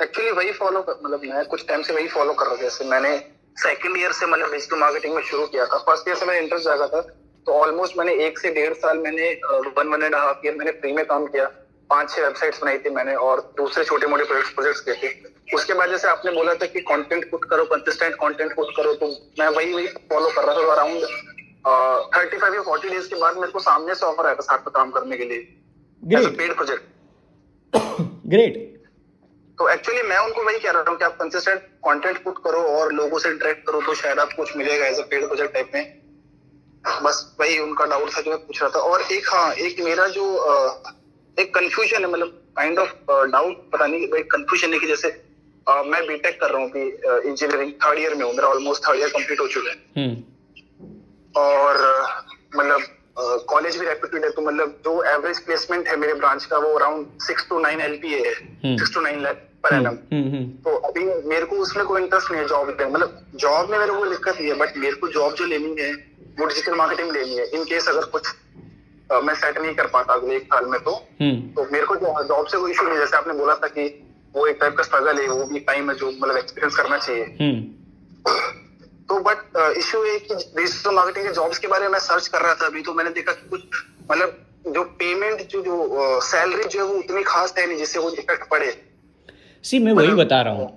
एक्चुअली 0.00 0.30
वही 0.30 0.52
फॉलो 0.52 0.80
मतलब 0.80 1.20
मैं 1.24 1.44
कुछ 1.52 1.66
टाइम 1.68 1.82
से 1.82 1.94
वही 1.94 2.08
फॉलो 2.14 2.32
कर 2.32 2.46
रहा 2.46 2.56
था 2.56 2.62
जैसे 2.62 2.84
मैंने 2.90 3.16
सेकंड 3.56 3.96
ईयर 3.98 4.12
से 4.20 4.26
मतलब 4.26 4.52
डिजिटल 4.52 4.78
मार्केटिंग 4.78 5.14
में 5.14 5.22
शुरू 5.30 5.46
किया 5.46 5.66
था 5.66 5.78
फ़र्स्ट 5.86 6.08
ईयर 6.08 6.16
से 6.16 6.26
मेरा 6.26 6.40
इंटरेस्ट 6.40 6.64
जागा 6.64 6.88
था 6.94 7.06
तो 7.46 7.52
ऑलमोस्ट 7.52 7.96
मैंने 7.98 8.12
एक 8.26 8.38
से 8.38 8.50
डेढ़ 8.54 8.72
साल 8.74 8.98
मैंने 8.98 9.32
one 9.78 9.88
one 9.88 10.02
and 10.02 10.14
half 10.14 10.46
year 10.46 10.54
मैंने 10.56 10.70
फ्री 10.72 10.92
में 10.92 11.04
काम 11.06 11.26
किया। 11.26 11.44
पाँच 11.90 12.10
छह 12.10 12.22
वेबसाइट्स 12.22 12.60
बनाई 12.62 12.78
थी 12.78 12.90
मैंने 12.90 13.14
और 13.24 13.40
दूसरे 13.56 13.84
छोटे 13.84 14.06
मोटे 14.06 14.24
प्रोजेक्ट्स 14.24 14.80
किए 14.80 14.94
थे। 15.02 15.08
उसके 15.54 15.74
बाद 15.74 15.90
जैसे 15.90 16.08
आपने 16.08 16.30
बोला 16.32 16.54
था 16.54 16.66
कि 16.66 16.80
कंटेंट 16.82 17.30
पुट 17.30 17.44
करो 17.50 17.64
कंसिस्टेंट 17.72 18.14
कंटेंट 18.20 18.54
पुट 18.56 18.70
करो 18.76 18.94
तो 18.94 19.08
मैं 19.38 19.48
वही 19.48 19.72
वही 19.74 19.86
फॉलो 20.12 20.30
कर 20.36 20.44
रहा 20.44 20.54
था 20.56 20.72
अराउंड 20.72 21.02
थर्टी 22.14 22.38
फाइव 22.38 22.54
या 22.54 22.62
फोर्टी 22.62 22.88
डेज़ 22.88 23.08
के 23.08 23.20
बाद 23.20 23.36
मेरे 23.36 23.52
को 23.52 23.60
सामने 23.60 23.94
से 23.94 24.06
ऑफ़र 24.06 24.26
आया 24.26 24.34
था 24.34 24.42
साथ 24.42 24.58
में 24.58 24.72
काम 24.74 24.90
करने 24.90 25.16
के 25.16 25.24
लिए। 25.24 25.40
पेड 26.02 26.54
प्रोजेक्ट 26.54 26.82
ग्रेट 28.26 28.62
तो 29.58 29.68
एक्चुअली 29.68 30.02
मैं 30.02 30.18
उनको 30.18 30.42
वही 30.44 30.58
कह 30.58 30.70
रहा 30.70 30.90
हूँ 30.90 30.96
कि 30.98 31.04
आप 31.04 31.16
कंसिस्टेंट 31.18 31.60
कंटेंट 31.86 32.22
पुट 32.24 32.38
करो 32.44 32.62
और 32.78 32.92
लोगों 32.92 33.18
से 33.18 33.28
इंटरेक्ट 33.28 33.66
करो 33.66 33.80
तो 33.80 33.94
शायद 33.94 34.18
आप 34.18 34.32
कुछ 34.36 34.56
मिलेगा 34.56 34.86
as 34.86 34.98
a 34.98 35.02
paid 35.10 35.26
project 35.26 35.54
type 35.54 35.70
में। 35.74 36.03
बस 37.02 37.36
वही 37.40 37.58
उनका 37.58 37.84
डाउट 37.86 38.16
था 38.16 38.20
जो 38.20 38.30
मैं 38.30 38.38
पूछ 38.46 38.62
रहा 38.62 38.70
था। 38.70 38.78
और 38.80 39.02
एक 39.12 39.28
हाँ 39.28 39.52
एक 39.66 39.80
मेरा 39.84 40.06
जो 40.16 40.24
एक 41.36 41.54
कंफ्यूजन 41.54 42.04
है 42.04 42.10
मतलब 42.10 42.40
काइंड 42.56 42.78
ऑफ़ 42.78 42.90
डाउट 43.30 43.70
पता 43.72 43.86
नहीं 43.86 44.06
भाई 44.08 44.22
कंफ्यूजन 44.32 44.72
है 44.72 44.78
कि 44.78 44.86
जैसे 44.86 45.08
आ, 45.66 45.82
मैं 45.82 46.06
बीटेक 46.06 46.40
कर 46.40 46.50
रहा 46.50 46.62
हूँ 46.62 46.70
कि 46.70 47.28
इंजीनियरिंग 47.28 47.72
थर्ड 47.84 47.98
ईयर 47.98 48.14
में 48.14 48.24
हूँ 48.24 48.32
मेरा 48.32 48.48
ऑलमोस्ट 48.48 48.86
थर्ड 48.88 48.98
ईयर 48.98 49.08
कंप्लीट 49.10 49.40
हो 49.40 49.46
चुका 49.48 49.70
है। 49.70 49.76
हम्म। 49.96 51.40
और 51.40 51.80
मतलब 52.56 52.80
कॉलेज 53.48 53.76
भी 53.78 53.86
रेप्यूटेड 53.86 54.24
है 54.24 54.30
तो 54.30 54.42
मतलब 54.42 54.80
जो 54.84 55.02
एवरेज 55.04 55.38
प्लेसमेंट 55.44 55.88
है 55.88 55.96
मेरे 55.96 56.14
ब्रांच 56.14 56.44
का 56.44 56.58
वो 56.58 56.74
around 56.74 57.06
six 57.22 57.48
two 57.48 57.58
nine 57.60 57.80
L 57.80 57.98
है। 58.04 58.34
Six 58.34 58.94
two 58.94 59.00
nine 59.00 59.22
lakh 59.22 59.36
per 59.64 59.74
annum 59.74 59.96
तो 60.64 60.76
अभी 60.88 61.04
मेरे 61.28 61.46
को 61.46 61.56
उसमें 61.56 61.84
कोई 61.86 62.02
इंटरेस्ट 62.02 62.30
नहीं 62.30 62.40
है 62.40 62.48
जॉब 62.48 62.68
में। 62.80 62.86
मतलब 62.86 63.26
जॉब 63.34 63.70
में 63.70 63.78
मेरे 63.78 63.92
को 63.92 64.06
दिक्कत 64.06 64.34
नहीं 64.34 64.48
है 64.48 64.56
बट 64.56 64.76
मेरे 64.76 64.96
को 64.96 65.08
जॉब 65.08 65.34
जो 65.34 65.44
लेनी 65.44 65.74
है 65.80 65.92
वो 66.38 66.46
डिजिटल 66.46 66.74
मार्केटिंग 66.76 67.12
लेनी 67.12 67.36
है 67.36 67.46
इन 67.48 67.64
केस 67.64 67.88
अगर 67.88 68.04
कुछ 68.14 68.28
आ, 69.12 69.20
मैं 69.20 69.34
सेट 69.34 69.58
नहीं 69.58 69.74
कर 69.74 69.86
पाता 69.94 70.14
अगले 70.14 70.36
एक 70.36 70.44
साल 70.54 70.66
में 70.66 70.80
तो 70.82 70.92
हम्म। 71.20 71.40
तो 71.56 71.68
मेरे 71.72 71.86
को 71.86 71.96
जॉब 72.24 72.46
से 72.46 72.58
कोई 72.58 72.70
इशू 72.70 72.88
नहीं 72.88 72.98
जैसे 72.98 73.16
आपने 73.16 73.34
बोला 73.38 73.54
था 73.64 73.68
कि 73.68 73.84
वो 74.34 74.46
एक 74.46 74.56
टाइप 74.60 74.76
का 74.76 74.82
स्ट्रगल 74.82 75.20
है 75.20 75.28
वो 75.28 75.44
भी 75.46 75.60
टाइम 75.66 75.90
है 75.90 75.96
जो 75.96 76.10
मतलब 76.10 76.36
एक्सपीरियंस 76.36 76.76
करना 76.76 76.98
चाहिए। 76.98 77.24
हम्म। 77.40 77.60
तो 79.08 79.18
बट 79.20 79.38
इश्यू 79.78 80.00
uh, 80.00 80.06
ये 80.06 80.18
कि 80.18 80.34
डिजिटल 80.34 80.94
मार्केटिंग 80.94 81.26
के 81.26 81.32
जॉब्स 81.34 81.58
के 81.58 81.68
बारे 81.68 81.82
में 81.82 81.92
मैं 81.92 81.98
सर्च 82.00 82.28
कर 82.28 82.42
रहा 82.42 82.54
था 82.54 82.66
अभी 82.66 82.82
तो 82.82 82.94
मैंने 82.94 83.10
देखा 83.10 83.32
कि 83.32 83.48
कुछ 83.48 83.82
मतलब 84.10 84.72
जो 84.74 84.82
पेमेंट 85.00 85.48
जो 85.48 85.62
जो 85.62 86.20
सैलरी 86.26 86.68
जो 86.68 86.78
है 86.78 86.86
वो 86.86 86.98
उतनी 86.98 87.22
खास 87.22 87.54
है 87.58 87.66
नहीं 87.66 87.78
जिससे 87.78 87.98
वो 87.98 88.10
इफ़ेक्ट 88.12 88.48
पड़े। 88.50 88.72
सी 89.64 89.78
मैं 89.78 89.92
वही 89.92 90.06
मतलब 90.06 90.18
बता 90.18 90.40
रहा 90.42 90.54
हूँ। 90.54 90.68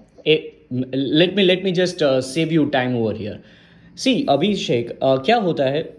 Let 1.20 1.36
me 1.36 1.44
let 1.44 1.64
me 1.64 1.72
just 1.72 2.04
save 2.26 2.52
you 2.52 2.66
time 2.74 2.98
over 2.98 3.16
here 3.16 3.44
see 3.98 4.26
Abhishek 4.30 4.90
uh, 5.04 5.26
क्या 5.26 5.38
होता 5.38 5.66
है? 5.66 5.98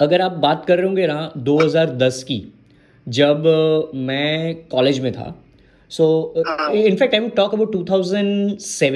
अगर 0.00 0.20
आप 0.20 0.32
बात 0.32 0.64
कर 0.66 0.76
रहे 0.76 0.86
होंगे 0.86 1.06
ना 1.06 1.32
2010 1.38 2.22
की 2.22 2.52
जब 3.08 3.44
uh, 3.44 3.94
मैं 3.94 4.54
कॉलेज 4.68 5.00
में 5.00 5.12
था 5.12 5.44
so 5.90 6.34
in fact 6.74 7.14
I 7.14 7.20
would 7.20 7.34
talk 7.36 7.54
about 7.54 7.76
2007 7.76 8.92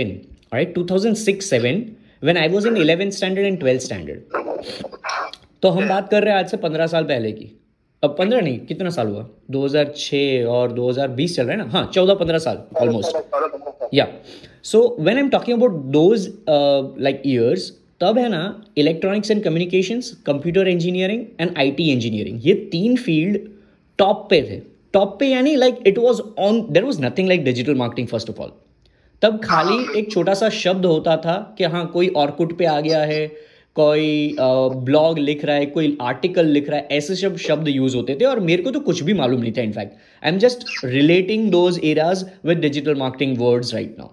right 0.55 0.79
2006 0.79 1.43
7 1.49 1.81
when 2.23 2.37
I 2.37 2.49
was 2.49 2.67
in 2.67 2.77
eleventh 2.77 3.11
standard 3.11 3.47
and 3.47 3.59
twelfth 3.61 3.83
standard 3.83 4.21
तो 5.63 5.69
हम 5.69 5.89
बात 5.89 6.09
कर 6.11 6.23
रहे 6.23 6.35
हैं 6.35 6.41
आज 6.41 6.51
से 6.51 6.57
पंद्रह 6.57 6.87
साल 6.87 7.05
पहले 7.05 7.33
की। 7.33 7.61
अब 8.03 8.17
पंद्रह 8.19 8.41
नहीं 8.41 8.59
कितना 8.59 8.91
साल 8.91 9.09
हुआ? 9.09 9.29
2006 9.51 10.47
और 10.47 10.73
2020 10.73 11.37
चल 11.37 11.43
रहा 11.43 11.53
है 11.53 11.57
ना? 11.57 11.65
हाँ 11.65 11.91
चौदह 11.95 12.15
पंद्रह 12.15 12.39
साल 12.39 12.63
ऑलमोस्ट 12.81 13.17
या 13.95 14.09
so 14.63 14.97
when 15.01 15.17
I 15.17 15.23
am 15.23 15.29
talking 15.29 15.59
about 15.59 15.73
those 15.73 16.33
like 16.49 17.23
years 17.27 17.82
तब 18.03 18.19
है 18.19 18.29
ना 18.29 18.43
electronics 18.79 19.31
and 19.31 19.43
communications 19.43 20.11
computer 20.27 20.69
engineering 20.69 21.25
and 21.41 21.51
IT 21.59 21.91
engineering 21.91 22.47
ये 22.47 22.55
तीन 22.73 22.97
फ़ील्ड 22.97 23.39
टॉप 23.99 24.27
पे 24.31 24.43
थे। 24.43 24.61
टॉप 24.95 25.17
पे 25.21 25.27
यानी 25.27 25.55
like 25.57 25.79
it 25.87 25.99
was 25.99 26.21
on 26.39 26.61
there 26.71 26.85
was 26.85 27.01
nothing 27.01 27.29
like 27.29 27.45
digital 27.45 27.75
marketing 27.75 28.09
first 28.09 28.31
of 28.31 28.41
all 28.41 28.53
तब 29.23 29.41
खाली 29.45 29.77
हाँ। 29.77 29.95
एक 29.97 30.11
छोटा 30.13 30.35
सा 30.35 30.49
शब्द 30.49 30.87
होता 30.87 31.17
था 31.17 31.35
कि 31.59 31.65
हाँ 31.65 31.87
कोई 31.87 32.09
ऑर्कुट 32.17 32.57
पे 32.59 32.65
आ 32.65 32.81
गया 32.81 33.01
है 33.05 33.27
कोई 33.77 34.37
ब्लॉग 34.39 35.19
लिख 35.19 35.45
रहा 35.45 35.57
है 35.57 35.67
कोई 35.67 35.97
आर्टिकल 36.03 36.47
लिख 36.47 36.69
रहा 36.71 36.79
है 36.79 36.89
ऐसे 36.93 37.15
सब 37.17 37.37
शब्द 37.37 37.69
यूज़ 37.69 37.97
होते 37.97 38.17
थे 38.21 38.25
और 38.25 38.41
मेरे 38.41 38.63
को 38.63 38.71
तो 38.71 38.81
कुछ 38.81 39.03
भी 39.03 39.15
मालूम 39.15 39.41
नहीं 39.41 39.53
था 39.53 39.63
in fact 39.63 40.25
I 40.25 40.31
am 40.31 40.39
just 40.39 40.65
relating 40.85 41.51
those 41.51 41.81
eras 41.85 42.25
with 42.45 42.59
digital 42.59 42.95
marketing 42.95 43.39
words 43.39 43.75
right 43.75 43.95
now 43.99 44.09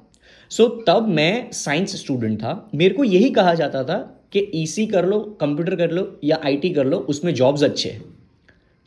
so 0.51 0.63
so, 0.63 0.69
तब 0.87 1.07
मैं 1.07 1.51
साइंस 1.51 1.95
स्टूडेंट 1.95 2.39
था। 2.39 2.69
मेरे 2.75 2.93
को 2.93 3.03
यही 3.03 3.29
कहा 3.29 3.53
जाता 3.53 3.83
था 3.83 3.97
कि 4.31 4.39
ई 4.55 4.65
e 4.65 4.91
कर 4.91 5.05
लो 5.05 5.19
कंप्यूटर 5.41 5.75
कर 5.75 5.91
लो 5.91 6.19
या 6.23 6.39
आईटी 6.45 6.69
कर 6.69 6.85
लो 6.85 6.97
उसमें 7.09 7.33
जॉब्स 7.33 7.63
अच्छे 7.63 7.89
हैं। 7.89 8.03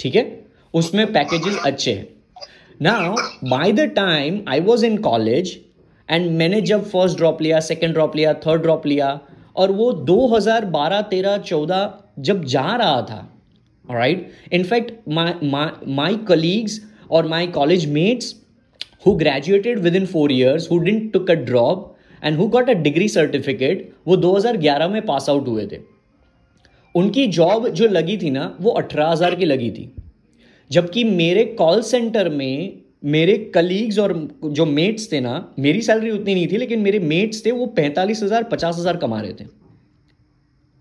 ठीक 0.01 0.15
है? 0.15 0.25
उसमें 0.75 1.13
पैकेजेस 1.13 1.59
अच्छे 1.67 1.93
हैं। 1.93 2.09
Now 2.83 3.15
by 3.45 3.73
the 3.73 3.81
time 3.81 4.41
I 4.49 4.61
was 4.61 4.87
in 4.87 4.97
college 4.99 5.59
and 6.11 6.31
मैंने 6.31 6.61
जब 6.61 6.85
फ़र्स्ट 6.85 7.17
ड्रॉप 7.17 7.43
लिया 7.43 7.61
सेकेंड 7.61 7.93
ड्रॉप 7.93 8.17
लिया 8.17 8.35
थर्ड 8.47 8.63
ड्रॉप 8.63 8.87
लिया 8.87 9.19
और 9.57 9.73
वो 9.73 9.93
2012 10.09 11.03
13 11.13 11.39
14 11.43 11.89
जब 12.19 12.45
जा 12.45 12.65
रहा 12.77 13.03
था 13.03 13.29
राइट 13.91 14.31
इनफैक्ट 14.53 14.93
माई 15.89 16.17
कलीग्स 16.29 16.81
और 17.11 17.27
my 17.27 17.47
college 17.47 17.87
mates 17.93 18.35
graduated 19.11 19.79
within 19.97 20.07
four 20.07 20.33
years 20.33 20.71
who 20.71 20.79
didn't 20.79 21.13
took 21.13 21.31
a 21.31 21.35
drop 21.35 21.97
and 22.25 22.37
who 22.39 22.47
got 22.49 22.71
a 22.71 22.73
degree 22.73 23.09
certificate 23.09 23.91
वो 24.07 24.17
2011 24.17 24.91
में 24.91 25.01
पास 25.07 25.29
आउट 25.31 25.49
हुए 25.49 25.67
थे 25.67 25.79
उनकी 26.95 27.27
जॉब 27.27 27.69
जो 27.69 27.89
लगी 27.89 28.17
थी 28.19 28.31
ना, 28.31 28.57
वो 28.61 28.71
अठारह 28.71 29.11
हज़ार 29.11 29.35
की 29.35 29.45
लगी 29.45 29.71
थी 29.71 29.91
जबकि 30.71 31.05
मेरे 31.05 31.45
कॉल 31.45 31.83
सेंटर 31.83 32.29
में 32.29 32.83
मेरे 33.05 33.37
कलीग्स 33.55 33.99
और 33.99 34.13
जो 34.45 34.67
मेट्स 34.67 35.13
थे 35.13 35.21
ना, 35.21 35.55
मेरी 35.59 35.83
सैलरी 35.83 36.11
उतनी 36.11 36.35
नहीं 36.35 36.47
थी, 36.49 36.57
लेकिन 36.57 36.81
मेरे 36.81 36.99
मेट्स 36.99 37.45
थे, 37.47 37.51
वो 37.51 37.67
पैंतालीस 37.67 38.23
हज़ार, 38.23 38.43
पचास 38.43 38.79
हज़ार 38.79 38.97
कमा 38.97 39.21
रहे 39.21 39.33
थे. 39.33 39.45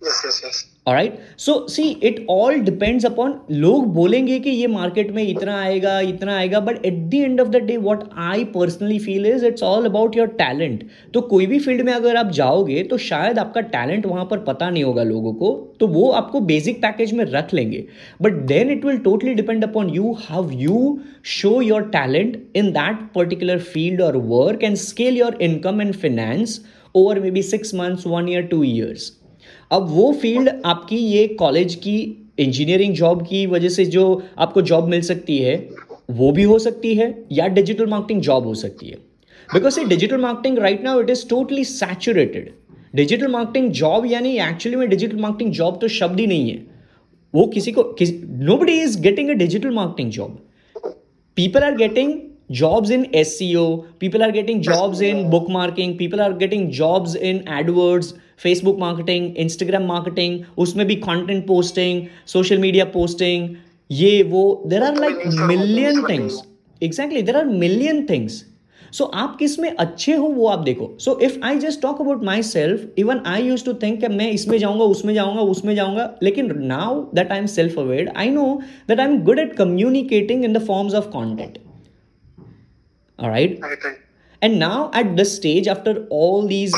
Right 0.04 1.18
so 1.38 1.54
see 1.70 1.84
it 2.04 2.26
all 2.30 2.60
depends 2.60 3.06
upon 3.06 3.34
लोग 3.52 3.86
बोलेंगे 3.94 4.40
कि 4.40 4.50
ये 4.50 4.68
मार्केट 4.68 5.12
में 5.12 5.22
इतना 5.24 5.58
आएगा 5.62 6.00
इतना 6.02 6.38
आएगा 6.38 6.60
but 6.60 6.86
at 6.86 6.94
the 7.10 7.14
end 7.16 7.42
of 7.42 7.48
the 7.48 7.62
day 7.64 7.76
what 7.78 8.04
I 8.20 8.44
personally 8.56 8.98
feel 9.00 9.26
is 9.26 9.46
it's 9.46 9.64
all 9.64 9.86
about 9.86 10.18
your 10.18 10.28
talent 10.40 10.84
तो 11.14 11.22
कोई 11.34 11.46
भी 11.46 11.60
फ़ील्ड 11.60 11.82
में 11.82 11.94
अगर 11.94 12.16
आप 12.16 12.32
जाओगे 12.32 12.84
तो 12.84 12.98
शायद 13.00 13.40
आपका 13.40 13.62
टैलेंट 13.76 14.06
वहाँ 14.06 14.26
पर 14.26 14.40
पता 14.44 14.70
नहीं 14.70 14.84
होगा 14.84 15.04
लोगों 15.04 15.34
को 15.34 15.54
तो 15.80 15.88
वो 15.90 16.10
आपको 16.12 16.40
बेसिक 16.48 16.82
पैकेज 16.82 17.14
में 17.14 17.24
रख 17.26 17.54
लेंगे. 17.54 17.86
But 18.22 18.42
then 18.48 18.72
it 18.72 18.86
will 18.86 18.98
totally 19.02 19.34
depend 19.34 19.64
upon 19.64 19.90
you 19.90 20.18
how 20.20 20.50
you 20.56 21.00
show 21.38 21.62
your 21.62 21.90
talent 21.94 22.44
in 22.56 22.72
that 22.72 23.10
particular 23.16 23.60
field 23.72 24.02
और 24.02 24.18
work 24.28 24.64
and 24.64 24.76
scale 24.80 25.18
your 25.18 25.38
income 25.42 25.82
and 25.82 25.94
finance 25.96 26.62
over 26.96 27.20
maybe 27.32 27.42
six 27.46 27.76
months 27.76 28.08
one 28.08 28.30
year 28.30 28.44
two 28.44 28.64
years 28.64 29.12
अब 29.72 29.88
वो 29.90 30.12
field 30.22 30.50
आपकी 30.66 30.98
ये 30.98 31.28
college 31.40 31.76
की 31.76 31.98
engineering 32.40 32.94
job 32.96 33.22
की 33.28 33.46
वजह 33.48 33.70
से 33.70 33.86
जो 33.86 34.04
आपको 34.38 34.62
जॉब 34.62 34.88
मिल 34.90 35.02
सकती 35.02 35.38
है, 35.38 35.56
वो 36.12 36.32
भी 36.32 36.44
हो 36.44 36.58
सकती 36.60 36.94
है 36.96 37.14
या 37.32 37.48
डिजिटल 37.50 37.86
मार्केटिंग 37.88 38.22
जॉब 38.22 38.46
हो 38.48 38.54
सकती 38.56 38.88
है? 38.88 38.98
बिकॉज़ 39.50 39.80
ये 39.80 39.86
digital 39.86 40.18
marketing 40.18 40.58
right 40.60 40.84
now 40.84 41.02
it 41.02 41.10
is 41.10 41.28
totally 41.30 41.64
saturated 41.66 42.52
digital 42.96 43.28
marketing 43.28 43.72
job 43.74 44.06
यानी 44.06 44.38
एक्चुअली 44.40 44.78
में 44.78 44.90
डिजिटल 44.90 45.18
मार्केटिंग 45.20 45.54
जॉब 45.54 45.78
तो 45.82 45.88
शब्द 45.90 46.20
ही 46.20 46.28
नहीं 46.28 46.50
है। 46.52 46.60
वो 47.34 47.46
किसी 47.48 47.72
को 47.72 47.84
nobody 48.58 48.74
is 48.82 49.00
getting 49.02 49.30
a 49.30 49.34
digital 49.36 49.70
marketing 49.74 50.12
job 50.12 50.38
people 51.38 51.64
are 51.64 51.76
getting 51.78 52.14
jobs 52.52 52.90
in 52.90 53.06
SEO, 53.14 53.98
people 54.00 54.24
are 54.24 54.32
getting 54.32 54.62
jobs 54.62 55.02
in 55.02 55.30
bookmarking, 55.30 55.98
people 55.98 56.22
are 56.22 56.34
getting 56.34 56.70
jobs 56.72 57.16
in 57.16 57.46
AdWords, 57.46 58.14
Facebook 58.44 58.78
marketing 58.80 59.36
Instagram 59.38 59.84
marketing 59.86 60.40
उसमें 60.60 60.86
भी 60.88 60.96
content 60.98 61.46
posting 61.48 62.06
social 62.28 62.58
media 62.58 62.86
posting 62.94 63.50
ये 63.90 64.22
वो 64.30 64.42
there 64.68 64.84
are 64.84 64.96
like 65.00 65.20
million 65.42 66.02
things 66.10 66.42
exactly 66.82 67.22
there 67.22 67.38
are 67.38 67.46
million 67.46 68.06
things 68.10 68.44
so 68.94 69.06
आप 69.16 69.36
किसमें 69.40 69.70
अच्छे 69.70 70.14
हो 70.14 70.28
वो 70.30 70.48
आप 70.48 70.60
देखो 70.60 70.90
so 71.00 71.18
if 71.24 71.40
I 71.46 71.60
just 71.60 71.82
talk 71.82 72.02
about 72.02 72.24
myself 72.44 73.00
even 73.00 73.22
I 73.28 73.44
use 73.44 73.66
to 73.66 73.74
think 73.84 74.06
मैं 74.12 74.30
इसमें 74.32 74.58
जाऊँगा 74.58 74.86
उसमें 74.96 75.14
जाऊँगा 75.14 75.42
उसमें 75.52 75.76
जाऊँगा 75.76 76.10
लेकिन 76.24 76.52
now 76.68 77.02
that 77.16 77.32
I 77.32 77.40
am 77.40 77.46
self 77.56 77.80
aware 77.80 78.12
I 78.16 78.30
know 78.30 78.48
that 78.88 79.00
I 79.00 79.06
am 79.06 79.18
good 79.24 79.40
at 79.40 79.56
communicating 79.58 80.46
in 80.46 80.54
the 80.54 80.66
forms 80.66 80.94
of 80.94 81.10
content 81.10 81.58
right 83.30 83.60
and 84.44 84.58
now 84.58 84.90
at 85.00 85.16
this 85.16 85.36
stage 85.36 85.70
after 85.70 86.08
all 86.12 86.48
these 86.48 86.74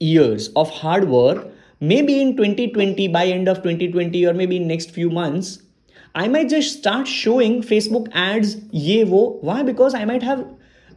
years 0.00 0.48
of 0.54 0.70
hard 0.70 1.08
work 1.08 1.46
maybe 1.80 2.20
in 2.20 2.36
2020 2.36 3.08
by 3.08 3.26
end 3.26 3.48
of 3.48 3.56
2020 3.62 4.26
or 4.26 4.32
maybe 4.32 4.58
next 4.58 4.90
few 4.90 5.10
months 5.10 5.48
i 6.14 6.26
might 6.28 6.48
just 6.48 6.78
start 6.78 7.08
showing 7.08 7.56
facebook 7.62 8.06
ads 8.14 8.56
ye 8.72 8.98
wo 9.04 9.22
why 9.48 9.62
because 9.62 9.94
i 9.94 10.04
might 10.04 10.22
have 10.22 10.44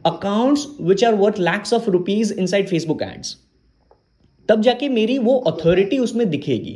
accounts 0.04 0.66
which 0.90 1.02
are 1.02 1.14
worth 1.14 1.38
lakhs 1.38 1.72
of 1.72 1.88
rupees 1.88 2.30
inside 2.44 2.70
facebook 2.74 3.02
ads 3.08 3.34
तब 4.48 4.62
जाके 4.62 4.88
मेरी 4.88 5.18
वो 5.18 5.36
authority 5.48 5.98
उसमें 5.98 6.28
दिखेगी 6.30 6.72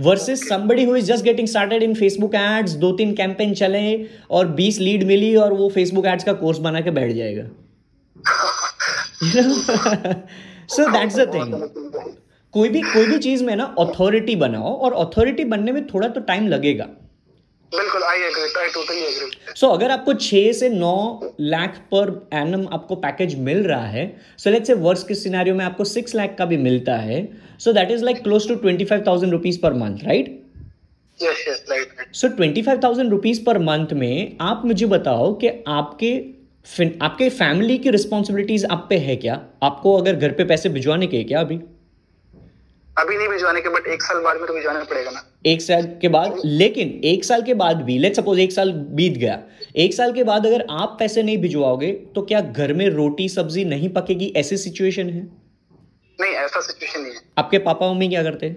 versus 0.00 0.48
somebody 0.48 0.84
who 0.84 0.94
is 0.96 1.06
just 1.06 1.24
getting 1.24 1.48
started 1.48 1.82
in 1.82 1.94
Facebook 1.94 2.34
ads 2.34 2.72
दो 2.82 2.92
तीन 2.92 3.12
campaign 3.14 3.54
चले 3.54 3.82
और 4.30 4.54
20 4.56 4.78
लीड 4.78 5.02
मिली 5.06 5.34
और 5.36 5.52
वो 5.52 5.68
फेसबुक 5.68 6.06
एड्स 6.06 6.24
का 6.24 6.32
कोर्स 6.42 6.58
बना 6.58 6.80
के 6.80 6.90
बैठ 6.90 7.12
जाएगा। 7.12 7.44
सो 10.66 10.90
दैट्स 10.92 11.16
द 11.16 11.26
थिंग 11.34 11.54
कोई 12.54 12.68
भी 12.68 12.80
कोई 12.82 13.06
भी 13.06 13.18
चीज़ 13.18 13.44
में 13.44 13.54
ना 13.56 13.64
अथॉरिटी 13.78 14.36
बनाओ 14.36 14.74
और 14.76 14.92
अथॉरिटी 15.04 15.44
बनने 15.44 15.72
में 15.72 15.86
थोड़ा 15.86 16.08
तो 16.08 16.20
टाइम 16.22 16.46
लगेगा। 16.48 16.86
बिल्कुल 17.72 18.02
I 18.02 18.18
agree 18.18 18.42
I 18.60 18.68
totally 18.68 19.00
agree 19.00 19.54
so 19.56 19.66
अगर 19.66 19.90
आपको 19.90 20.14
छह 20.14 20.50
से 20.52 20.68
नौ 20.68 20.94
लाख 21.40 21.76
पर 21.94 22.10
एनम 22.34 22.66
आपको 22.72 22.96
पैकेज 22.96 23.34
मिल 23.40 23.62
रहा 23.64 23.86
है 23.86 24.04
so 24.38 24.50
let's 24.50 24.66
say 24.66 24.74
worse 24.74 25.04
case 25.04 25.14
scenario 25.14 25.54
में 25.54 25.64
आपको 25.64 25.84
सिक्स 25.84 26.14
लाख 26.14 26.34
का 26.38 26.44
भी 26.44 26.56
मिलता 26.56 26.96
है 26.98 27.18
so 27.58 27.72
that 27.72 27.90
is 27.90 28.04
like 28.04 28.22
close 28.22 28.48
to 28.48 28.54
twenty 28.54 28.84
five 28.84 29.04
thousand 29.06 29.32
rupees 29.32 29.60
per 29.60 29.72
month 29.74 30.04
right 30.04 30.38
so 32.12 32.28
twenty 32.28 32.62
five 32.62 32.80
thousand 32.84 33.10
rupees 33.10 33.44
per 33.44 33.58
month 33.58 33.92
में 33.92 34.36
आप 34.40 34.62
मुझे 34.64 34.86
बताओ 34.86 35.32
कि 35.34 35.48
आपके 35.68 36.12
आपके 37.02 37.28
फैमिली 37.28 37.78
की 37.78 37.90
रिस्पॉन्सिबिलिटीज 37.90 38.64
आप 38.64 38.86
पे 38.90 38.96
है 38.98 39.16
क्या? 39.16 39.40
आपको 39.62 39.96
अगर 39.98 40.16
घर 40.16 40.32
पे 40.32 40.44
पैसे 40.44 40.68
भिजवाने 40.68 41.06
के 41.06 41.22
क्या 41.24 41.40
अभी? 41.40 41.56
अभी 42.96 43.16
नहीं 43.16 43.28
भिजवाने 43.28 43.60
के 43.60 43.68
बट 43.68 43.86
एक 43.86 44.02
साल 44.02 44.22
बाद 44.22 44.36
में 44.36 44.46
तो 44.46 44.54
भिजवाना 44.54 44.82
पड़ेगा 44.84 45.10
ना। 45.10 45.22
एक 45.44 45.62
साल 45.62 45.86
के 46.00 46.08
बाद 46.08 46.40
लेकिन 46.44 46.88
एक 47.04 47.24
साल 47.24 47.42
के 47.42 47.54
बाद 47.54 47.76
भी 47.82 47.98
लेट 47.98 48.16
सपोज़ 48.16 48.40
एक 48.40 48.52
साल 48.52 48.72
बीत 48.72 49.16
गया। 49.18 49.38
एक 49.76 49.94
साल 49.94 50.12
के 50.12 50.24
बाद 50.24 50.46
अगर 50.46 50.64
आप 50.70 50.96
पैसे 50.98 51.22
नहीं 51.22 51.36
भिजवाओगे 51.38 51.92
तो 52.14 52.22
क्या 52.22 52.40
घर 52.40 52.72
में 52.72 52.88
रोटी 52.90 53.28
सब्ज़ी 53.28 53.64
नहीं 53.64 53.88
पकेगी? 53.90 54.32
ऐसी 54.36 54.56
सिचुएशन 54.56 55.10
है? 55.10 55.22
नहीं 56.18 56.32
ऐसा 56.34 56.60
सिचुएशन 56.60 57.00
नहीं 57.00 57.12
है। 57.12 57.20
आपके 57.38 57.58
पापा 57.60 57.92
मम्मी 57.92 58.08
क्या 58.08 58.22
करते 58.22 58.46
हैं? 58.46 58.54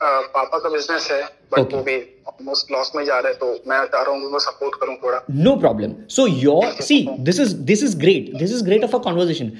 पापा 0.00 0.58
का 0.58 0.68
बिज़नेस 0.68 1.08
है 1.10 1.22
बट 1.22 1.58
okay. 1.58 1.74
वो 1.74 1.82
भी 1.82 1.96
ऑलमोस्ट 2.28 2.72
लॉस 2.72 2.92
में 2.96 3.04
जा 3.04 3.18
रहे 3.18 3.32
हैं 3.32 3.38
तो 3.40 3.70
मैं 3.70 3.78
चाह 3.86 4.02
रहा 4.02 4.10
हूँ 4.10 4.24
उनको 4.24 4.38
सपोर्ट 4.40 4.74
करूँ 4.80 4.96
थोड़ा। 4.96 5.20
No 5.30 5.56
problem 5.56 5.94
so 6.08 6.26
your 6.26 6.82
see 6.82 7.00
this 7.20 7.40
is 7.40 7.54
this 7.70 7.82
is 7.84 7.96
great 8.00 8.34
this 8.38 8.52
is 8.52 8.64
great 8.64 8.84
of 8.84 8.96
a 8.96 8.98
conversation 8.98 9.52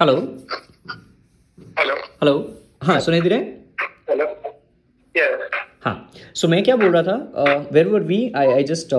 hello 0.00 0.16
hello 1.78 1.94
hello 1.94 2.34
हाँ 2.82 2.98
सुनाई 3.00 3.20
दे 3.20 3.28
रहे 3.28 3.38
हेलो 3.38 3.55
हाँ 5.82 6.10
सो 6.34 6.48
मैं 6.48 6.62
क्या 6.64 6.76
बोल 6.76 6.92
रहा 6.92 7.02
था 7.02 7.68
where 7.72 7.88
were 7.88 8.00
we 8.00 8.32
I 8.36 8.46
I 8.46 8.62
just 8.62 8.94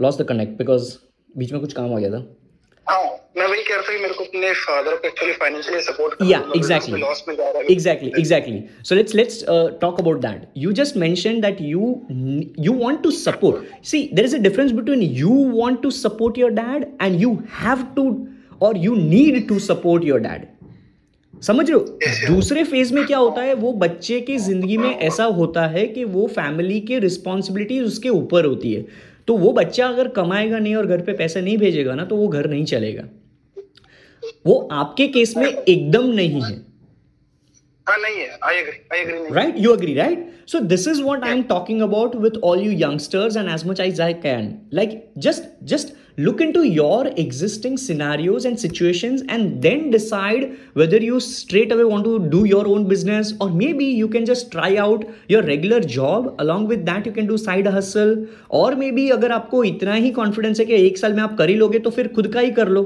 lost 0.00 0.18
the 0.18 0.22
connect 0.22 0.58
because 0.58 0.96
बीच 1.38 1.52
में 1.52 1.60
कुछ 1.60 1.72
काम 1.72 1.94
आ 1.94 1.98
गया 1.98 2.10
था। 2.10 2.36
Difference 14.38 14.70
between 14.70 15.02
you 15.02 15.30
want 15.30 15.82
to 15.82 15.90
support 15.90 16.38
your 16.38 16.50
dad 16.50 16.86
and 17.02 17.20
you 17.20 17.38
have 17.62 17.86
to 17.96 18.28
और 18.62 18.76
you 18.76 18.94
need 18.94 19.48
to 19.48 19.58
support 19.58 20.04
your 20.04 20.20
dad 20.20 20.46
समझ 21.42 21.70
रहे 21.70 21.78
हो? 21.78 22.34
दूसरे 22.34 22.64
फ़ेज़ 22.64 22.94
में 22.94 23.04
क्या 23.06 23.18
होता 23.18 23.42
है 23.42 23.54
वो 23.54 23.72
बच्चे 23.72 24.20
की 24.20 24.36
ज़िंदगी 24.38 24.76
में 24.76 24.90
ऐसा 24.90 25.24
होता 25.24 25.66
है 25.66 25.86
कि 25.86 26.04
वो 26.04 26.26
फैमिली 26.26 26.80
के 26.80 26.98
रिस्पॉन्सिबिलिटीज 26.98 27.84
उसके 27.84 28.08
ऊपर 28.08 28.44
होती 28.44 28.72
है। 28.72 28.86
तो 29.26 29.36
वो 29.36 29.52
बच्चा 29.52 29.86
अगर 29.88 30.08
कमाएगा 30.08 30.58
नहीं 30.58 30.74
और 30.76 30.86
घर 30.86 31.00
पे 31.02 31.12
पैसे 31.12 31.40
नहीं 31.40 31.58
भेजेगा 31.58 31.94
ना 31.94 32.04
तो 32.04 32.16
वो 32.16 32.28
घर 32.28 32.48
नहीं 32.50 32.64
चलेगा। 32.64 33.04
वो 34.46 34.68
आपके 34.72 35.06
केस 35.08 35.36
में 35.36 35.48
एकदम 35.48 36.06
नहीं 36.14 36.42
है। 36.42 36.58
right? 39.32 39.56
You 39.56 39.72
agree 39.74 39.96
right? 39.96 40.18
So 40.46 40.60
this 40.60 40.86
is 40.90 41.00
what 41.06 41.24
i'm 41.24 41.42
talking 41.44 41.80
about 41.82 42.14
with 42.24 42.36
all 42.48 42.60
you 42.64 42.70
youngsters 42.82 43.36
and 43.36 43.52
as 43.54 43.64
much 43.64 43.80
as 43.84 44.00
i 44.00 44.12
can. 44.24 44.46
Like 44.78 44.92
just 45.26 45.48
just 45.72 45.92
look 46.17 46.39
into 46.39 46.63
your 46.63 47.07
existing 47.23 47.75
scenarios 47.77 48.45
and 48.45 48.59
situations 48.59 49.23
and 49.27 49.61
then 49.61 49.89
decide 49.89 50.57
whether 50.73 50.97
you 50.97 51.19
straight 51.19 51.71
away 51.71 51.83
want 51.83 52.05
to 52.05 52.19
do 52.35 52.45
your 52.45 52.67
own 52.67 52.87
business 52.87 53.33
or 53.41 53.49
maybe 53.49 53.85
you 53.85 54.07
can 54.07 54.25
just 54.25 54.51
try 54.51 54.77
out 54.77 55.05
your 55.27 55.43
regular 55.43 55.81
job 55.97 56.33
along 56.39 56.67
with 56.67 56.85
that 56.85 57.05
you 57.05 57.11
can 57.11 57.27
do 57.27 57.37
side 57.37 57.67
hustle 57.77 58.15
or 58.49 58.69
maybe 58.83 59.09
अगर 59.17 59.31
आपको 59.31 59.63
इतना 59.73 59.93
ही 59.93 60.11
confidence 60.21 60.59
है 60.59 60.65
कि 60.65 60.81
एक 60.87 60.97
साल 60.97 61.13
में 61.13 61.21
आप 61.23 61.37
कर 61.37 61.49
ही 61.49 61.55
लोगे 61.55 61.79
तो 61.79 61.89
फिर 61.99 62.07
खुद 62.15 62.33
का 62.33 62.39
ही 62.39 62.51
कर 62.61 62.69
लो 62.77 62.83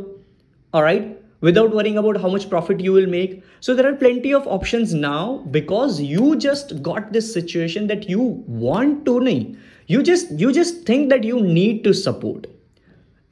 alright 0.74 1.08
without 1.48 1.74
worrying 1.74 1.98
about 1.98 2.18
how 2.22 2.30
much 2.32 2.50
profit 2.50 2.82
you 2.82 2.92
will 2.92 3.08
make. 3.08 3.42
So 3.62 3.74
there 3.74 3.88
are 3.90 3.96
plenty 3.96 4.34
of 4.34 4.46
options 4.46 4.94
now 4.94 5.46
because 5.52 6.02
you 6.02 6.36
just 6.36 6.82
got 6.84 7.14
this 7.14 7.34
situation 7.34 7.88
that 7.88 8.10
you 8.10 8.20
want 8.66 9.06
to 9.06 9.20
नहीं 9.20 9.56
you 9.92 10.04
just 10.04 10.32
you 10.40 10.52
just 10.56 10.84
think 10.88 11.10
that 11.12 11.24
you 11.24 11.40
need 11.42 11.84
to 11.84 11.94
support 12.00 12.48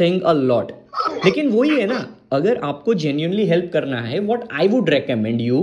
thing 0.00 0.20
a 0.30 0.34
lot. 0.50 0.72
लेकिन 1.24 1.48
वही 1.48 1.70
है 1.70 1.86
ना 1.86 1.98
अगर 2.32 2.56
आपको 2.64 2.94
genuinely 2.94 3.46
help 3.46 3.70
करना 3.72 4.00
है 4.00 4.18
what 4.20 4.48
I 4.52 4.68
would 4.68 4.90
recommend 4.90 5.40
you 5.40 5.60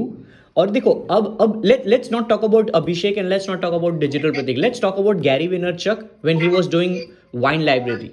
और 0.57 0.69
देखो 0.69 0.91
अब 1.12 1.38
अब 1.41 1.62
let 1.65 1.88
let's 1.88 2.12
not 2.12 2.29
talk 2.29 2.43
about 2.43 2.69
Abhishek 2.69 3.17
and 3.17 3.29
let's 3.29 3.49
not 3.49 3.62
talk 3.62 3.73
about 3.73 3.99
digital 3.99 4.31
Prateek 4.31 4.57
let's 4.57 4.81
talk 4.81 4.99
about 4.99 5.21
Gary 5.21 5.47
Vaynerchuk 5.75 6.05
when 6.25 6.41
he 6.41 6.47
was 6.47 6.69
doing 6.71 6.99
wine 7.36 7.62
library 7.62 8.12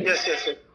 yes. 0.00 0.16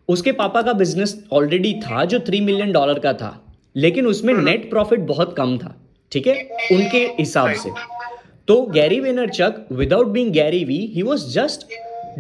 उसके 0.10 0.32
पापा 0.32 0.62
का 0.62 0.74
business 0.74 1.24
already 1.32 1.74
था 1.74 2.06
जो 2.06 2.20
three 2.20 2.42
million 2.42 2.72
dollar 2.72 3.00
का 3.00 3.14
था. 3.14 3.56
लेकिन 3.76 4.08
उसमें 4.08 4.34
नेट 4.34 4.70
प्रॉफिट 4.70 5.00
बहुत 5.00 5.36
कम 5.38 5.58
था 5.58 5.76
ठीक 6.12 6.28
है? 6.28 6.36
उनके 6.72 7.06
हिसाब 7.20 7.54
से। 7.54 7.70
तो 8.48 8.62
Gary 8.62 9.00
Vaynerchuk 9.30 9.68
without 9.72 10.08
being 10.08 10.32
Gary 10.32 10.64
Vee 10.66 10.78
he 10.96 11.02
was 11.02 11.34
just 11.34 11.68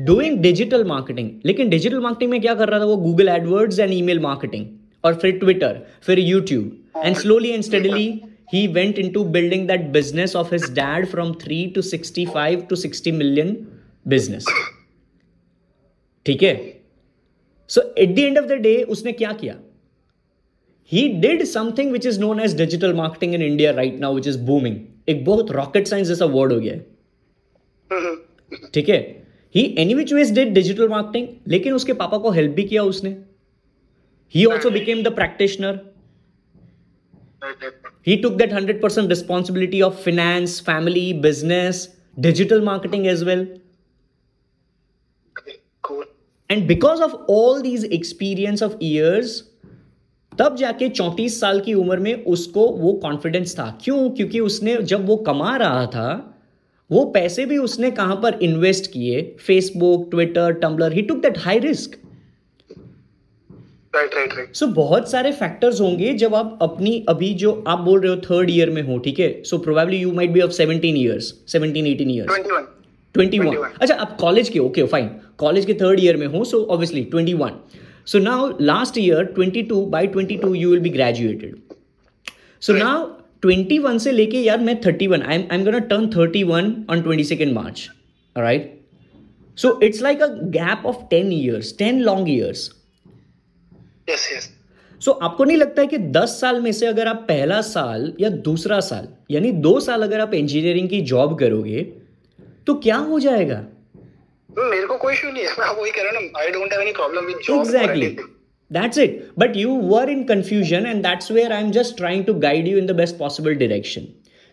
doing 0.05 0.37
digital 0.37 0.83
marketing 0.85 1.29
लेकिन 1.45 1.69
डिजिटल 1.69 1.99
मार्केटिंग 1.99 2.31
में 2.31 2.41
क्या 2.41 2.55
कर 2.55 2.69
रहा 2.69 2.79
था 2.79 2.85
वो? 2.85 2.95
Google 2.97 3.29
AdWords 3.29 3.79
and 3.79 3.93
email 3.93 4.19
marketing 4.19 4.65
और 5.03 5.15
फिर 5.15 5.37
ट्विटर 5.39 5.79
फिर 6.03 6.19
YouTube 6.19 7.03
and 7.05 7.15
slowly 7.15 7.49
and 7.49 7.63
steadily 7.63 8.09
he 8.53 8.67
went 8.75 8.99
into 9.01 9.23
building 9.33 9.65
that 9.67 9.83
business 9.95 10.31
of 10.35 10.51
his 10.53 10.63
dad 10.77 11.03
from 11.09 11.33
3 11.41 11.57
to 11.73 11.81
65 11.81 12.61
to 12.69 12.77
60 12.77 13.11
million 13.17 13.51
business. 14.13 14.47
ठीक 16.25 16.43
है? 16.43 16.53
So 17.69 17.81
at 17.97 18.15
the 18.15 18.19
end 18.19 18.37
of 18.37 18.45
the 18.45 18.51
day 18.51 18.71
उसने 18.83 19.11
क्या 19.11 19.31
किया? 19.31 19.55
He 20.91 21.07
did 21.21 21.43
something 21.43 21.91
which 21.91 22.05
is 22.05 22.19
known 22.19 22.39
as 22.39 22.55
digital 22.57 22.93
marketing 22.93 23.33
in 23.33 23.41
India 23.41 23.71
right 23.71 23.99
now 23.99 24.15
which 24.15 24.27
is 24.27 24.39
booming 24.39 24.77
एक 25.09 25.23
बहुत 25.25 25.51
rocket 25.51 25.87
science 25.87 26.07
जैसा 26.07 26.25
word 26.25 26.53
हो 26.53 26.59
गया 26.59 26.73
है। 26.73 26.79
ठीक 28.73 28.89
है? 28.89 28.99
He 29.55 29.75
any 29.79 29.93
which 29.93 30.13
ways 30.13 30.31
did 30.31 30.53
digital 30.53 30.89
marketing 30.89 31.27
लेकिन 31.47 31.73
उसके 31.73 31.93
पापा 31.93 32.17
को 32.17 32.31
हेल्प 32.31 32.51
भी 32.51 32.63
किया 32.63 32.83
उसने। 32.83 33.17
He 34.35 34.45
also 34.45 34.69
became 34.69 35.03
the 35.03 35.07
practitioner 35.07 35.79
he 38.07 38.15
took 38.15 38.33
that 38.33 38.53
100% 38.53 39.11
responsibility 39.11 39.79
of 39.83 39.97
finance 40.07 40.53
family 40.59 41.07
business 41.21 41.87
digital 42.19 42.61
marketing 42.61 43.07
as 43.07 43.23
well. 43.23 43.45
Cool. 45.83 46.05
And 46.51 46.67
because 46.67 47.01
of 47.01 47.13
all 47.13 47.61
these 47.61 47.85
experience 47.85 48.63
of 48.63 48.73
years 48.83 49.43
तब 50.39 50.55
जाके 50.55 50.89
चौंतीस 50.89 51.39
साल 51.39 51.59
की 51.59 51.73
उम्र 51.73 51.99
में 51.99 52.25
उसको 52.25 52.67
वो 52.67 52.93
कॉन्फिडेंस 52.93 53.59
था। 53.59 53.79
क्यों? 53.83 54.09
क्योंकि 54.09 54.39
उसने 54.39 54.81
जब 54.81 55.05
वो 55.05 55.15
कमा 55.15 55.57
रहा 55.57 55.85
था 55.85 56.38
वो 56.89 57.03
पैसे 57.15 57.45
भी 57.45 57.57
उसने 57.57 57.91
कहाँ 57.91 58.15
पर 58.23 58.39
इन्वेस्ट 58.41 58.91
किए? 58.91 59.21
Facebook 59.45 60.09
Twitter 60.11 60.53
Tumblr 60.61 60.93
he 60.93 61.01
took 61.01 61.21
that 61.21 61.37
high 61.45 61.59
risk 61.59 61.97
Right, 63.93 64.15
right, 64.15 64.33
right. 64.37 64.53
So 64.55 64.65
बहुत 64.73 65.09
सारे 65.11 65.31
फैक्टर्स 65.31 65.79
होंगे 65.81 66.13
जब 66.13 66.33
आप 66.35 66.59
अपनी 66.61 66.91
अभी 67.09 67.33
जो 67.43 67.51
आप 67.67 67.79
बोल 67.79 67.99
रहे 68.01 68.13
हो 68.13 68.17
थर्ड 68.25 68.49
ईयर 68.49 68.69
में 68.71 68.81
हो 68.87 68.97
ठीक 69.05 69.19
है? 69.19 69.29
So 69.43 69.57
probably 69.57 69.97
you 69.97 70.11
might 70.13 70.31
be 70.31 70.41
of 70.41 70.51
seventeen 70.51 70.97
years 70.97 71.33
seventeen 71.51 71.87
eighteen 71.87 72.09
years 72.09 72.39
twenty 73.15 73.39
one 73.39 73.55
अच्छा 73.81 73.95
आप 73.95 74.15
कॉलेज 74.19 74.49
के 74.49 74.59
ओके 74.59 74.83
फाइन 74.91 75.09
कॉलेज 75.37 75.65
के 75.65 75.73
थर्ड 75.81 75.99
ईयर 75.99 76.17
में 76.17 76.25
हो 76.35 76.43
so 76.45 76.63
obviously 76.63 77.03
twenty 77.11 77.33
one 77.33 77.55
so 78.11 78.19
now 78.19 78.51
last 78.61 78.97
year 78.97 79.23
twenty 79.35 79.63
two 79.71 79.85
by 79.95 80.07
twenty 80.07 80.37
two 80.37 80.53
you 80.55 80.69
will 80.71 80.79
be 80.79 80.89
graduated 80.89 81.55
so 82.61 82.73
now 82.73 83.07
twenty 83.43 83.77
one 83.79 83.97
से 83.97 84.11
लेके 84.11 84.37
यार 84.37 84.59
मैं 84.59 84.79
thirty 84.81 85.07
one 85.07 85.21
I 85.21 85.47
am 85.51 85.63
gonna 85.63 85.79
turn 85.91 86.09
thirty 86.09 86.43
one 86.43 86.73
on 86.89 87.01
twenty 87.01 87.23
second 87.23 87.53
March 87.53 87.89
right 88.35 88.75
so 89.57 89.79
it's 89.83 90.01
like 90.01 90.21
a 90.21 90.27
gap 90.57 90.85
of 90.85 90.97
ten 91.09 91.31
years 91.33 91.75
ten 91.77 92.01
long 92.01 92.29
years. 92.29 92.69
So 95.01 95.11
आपको 95.11 95.43
नहीं 95.43 95.57
लगता 95.57 95.81
है 95.81 95.87
कि 95.87 95.97
10 96.13 96.29
साल 96.39 96.61
में 96.61 96.71
से 96.71 96.85
अगर 96.85 97.07
आप 97.07 97.25
पहला 97.27 97.61
साल 97.61 98.13
या 98.19 98.29
दूसरा 98.47 98.79
साल 98.79 99.07
यानी 99.31 99.51
दो 99.65 99.79
साल 99.79 100.03
अगर 100.03 100.19
आप 100.19 100.33
इंजीनियरिंग 100.33 100.89
की 100.89 101.01
जॉब 101.11 101.37
करोगे 101.39 101.83
तो 102.67 102.73
क्या 102.75 102.95
हो 102.95 103.19
जाएगा? 103.19 103.59
मेरे 104.49 104.87
को 104.87 104.97
कोई 104.97 105.13
इशू 105.13 105.31
नहीं 105.31 105.43
है 105.43 105.51
मैं 105.59 105.67
वही 105.81 105.91
कह 105.91 106.03
रहा 106.03 106.11
हूँ 106.11 106.25
ना 106.25 106.39
I 106.39 106.49
don't 106.49 106.73
have 106.73 106.81
any 106.81 106.91
problem 106.91 107.25
with 107.25 107.37
job 107.43 107.65
exactly. 107.65 108.09
That's 108.71 108.97
it 108.97 109.35
but 109.35 109.55
you 109.55 109.73
were 109.91 110.07
in 110.07 110.25
confusion 110.27 110.85
and 110.85 111.03
that's 111.03 111.29
where 111.29 111.51
i'm 111.51 111.71
just 111.71 111.97
trying 111.97 112.25
to 112.25 112.33
guide 112.35 112.67
you 112.67 112.77
in 112.77 112.85
the 112.85 112.97
best 113.01 113.17
possible 113.19 113.55
direction 113.55 114.09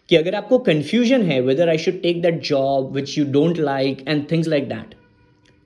कि 0.09 0.16
अगर 0.16 0.35
आपको 0.35 0.62
confusion 0.68 1.22
है 1.29 1.40
whether 1.42 1.68
i 1.68 1.76
should 1.85 2.02
take 2.02 2.22
that 2.22 2.40
job 2.42 2.96
which 2.96 3.16
you 3.16 3.26
don't 3.33 3.59
like 3.68 4.02
and 4.07 4.29
things 4.33 4.55
like 4.55 4.68
that 4.68 4.94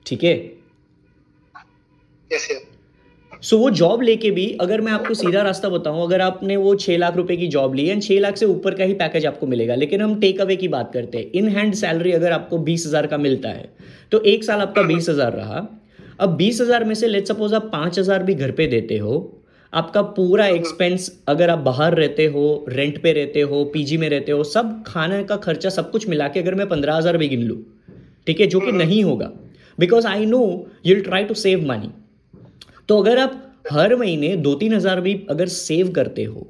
ठीक 0.06 0.24
है 0.24 0.34
so 3.42 3.58
वो 3.58 3.68
job 3.70 4.02
लेके 4.02 4.30
भी 4.30 4.46
अगर 4.60 4.80
मैं 4.80 4.92
आपको 4.92 5.14
सीधा 5.14 5.42
रास्ता 5.42 5.68
बताऊँ 5.68 6.02
अगर 6.06 6.20
आपने 6.20 6.56
वो 6.56 6.74
छह 6.74 6.96
लाख 6.96 7.16
रुपए 7.16 7.36
की 7.36 7.46
जॉब 7.48 7.74
ली 7.74 7.86
एंड 7.88 8.02
छह 8.02 8.18
लाख 8.20 8.36
से 8.36 8.46
ऊपर 8.46 8.74
का 8.78 8.84
ही 8.84 8.94
पैकेज 8.94 9.26
आपको 9.26 9.46
मिलेगा 9.46 9.74
लेकिन 9.74 10.02
हम 10.02 10.18
टेक 10.20 10.40
अवे 10.40 10.56
की 10.56 10.68
बात 10.68 10.90
करते 10.94 11.18
हैं 11.18 11.30
इन 11.40 11.48
हैंड 11.56 11.74
सैलरी 11.74 12.12
अगर 12.12 12.32
आपको 12.32 12.58
बीस 12.66 12.86
हज़ार 12.86 13.06
का 13.06 13.18
मिलता 13.18 13.48
है 13.48 13.68
तो 14.12 14.22
एक 14.32 14.44
साल 14.44 14.60
आपका 14.60 14.82
बीस 14.82 15.08
हज़ार 15.08 15.32
रहा 15.32 15.66
अब 16.20 16.34
बीस 16.36 16.60
हज़ार 16.60 16.84
में 16.84 16.94
से 16.94 17.06
लेट 17.06 17.26
सपोज़ 17.26 17.54
आप 17.54 17.68
पाँच 17.72 17.98
हज़ार 17.98 18.22
भी 18.22 18.34
घर 18.34 18.50
पे 18.50 18.66
देते 18.66 18.96
हो 18.98 19.18
आपका 19.72 20.02
पूरा 20.02 20.46
एक्सपेंस 20.46 21.10
अगर 21.28 21.50
आप 21.50 21.58
बाहर 21.58 21.94
रहते 21.94 22.26
हो 22.26 22.42
रेंट 22.68 23.02
पे 23.02 23.12
रहते 23.12 23.40
हो 23.40 23.64
पीजी 23.64 23.96
में 23.96 24.08
रहते 24.08 24.32
हो 24.32 24.44
सब 24.44 24.82
खाने 24.86 25.22
का 25.24 25.36
खर्चा 25.36 25.70
सब 25.70 25.90
कुछ 25.90 26.08
मिला 26.08 26.28
के 26.28 26.40
अगर 26.40 26.54
मैं 26.54 26.68
पंद्रह 26.68 26.96
हज़ार 26.96 27.16
भी 27.16 27.28
गिन 27.28 27.42
लू 27.42 27.56
ठीक 28.26 28.40
है 28.40 28.46
जो 28.46 28.60
कि 28.60 28.72
नहीं 28.72 29.02
होगा 29.04 29.30
because 29.78 30.06
I 30.06 30.26
know 30.26 30.42
you'll 30.86 31.00
try 31.00 31.24
to 31.24 31.34
save 31.34 31.66
money 31.68 31.90
तो 32.88 32.98
अगर 32.98 33.18
आप 33.18 33.42
हर 33.70 33.94
महीने 33.96 34.34
दो 34.38 34.54
तीन 34.54 34.74
हज़ार 34.74 35.00
भी 35.00 35.14
अगर 35.30 35.48
सेव 35.48 35.92
करते 35.92 36.24
हो 36.24 36.46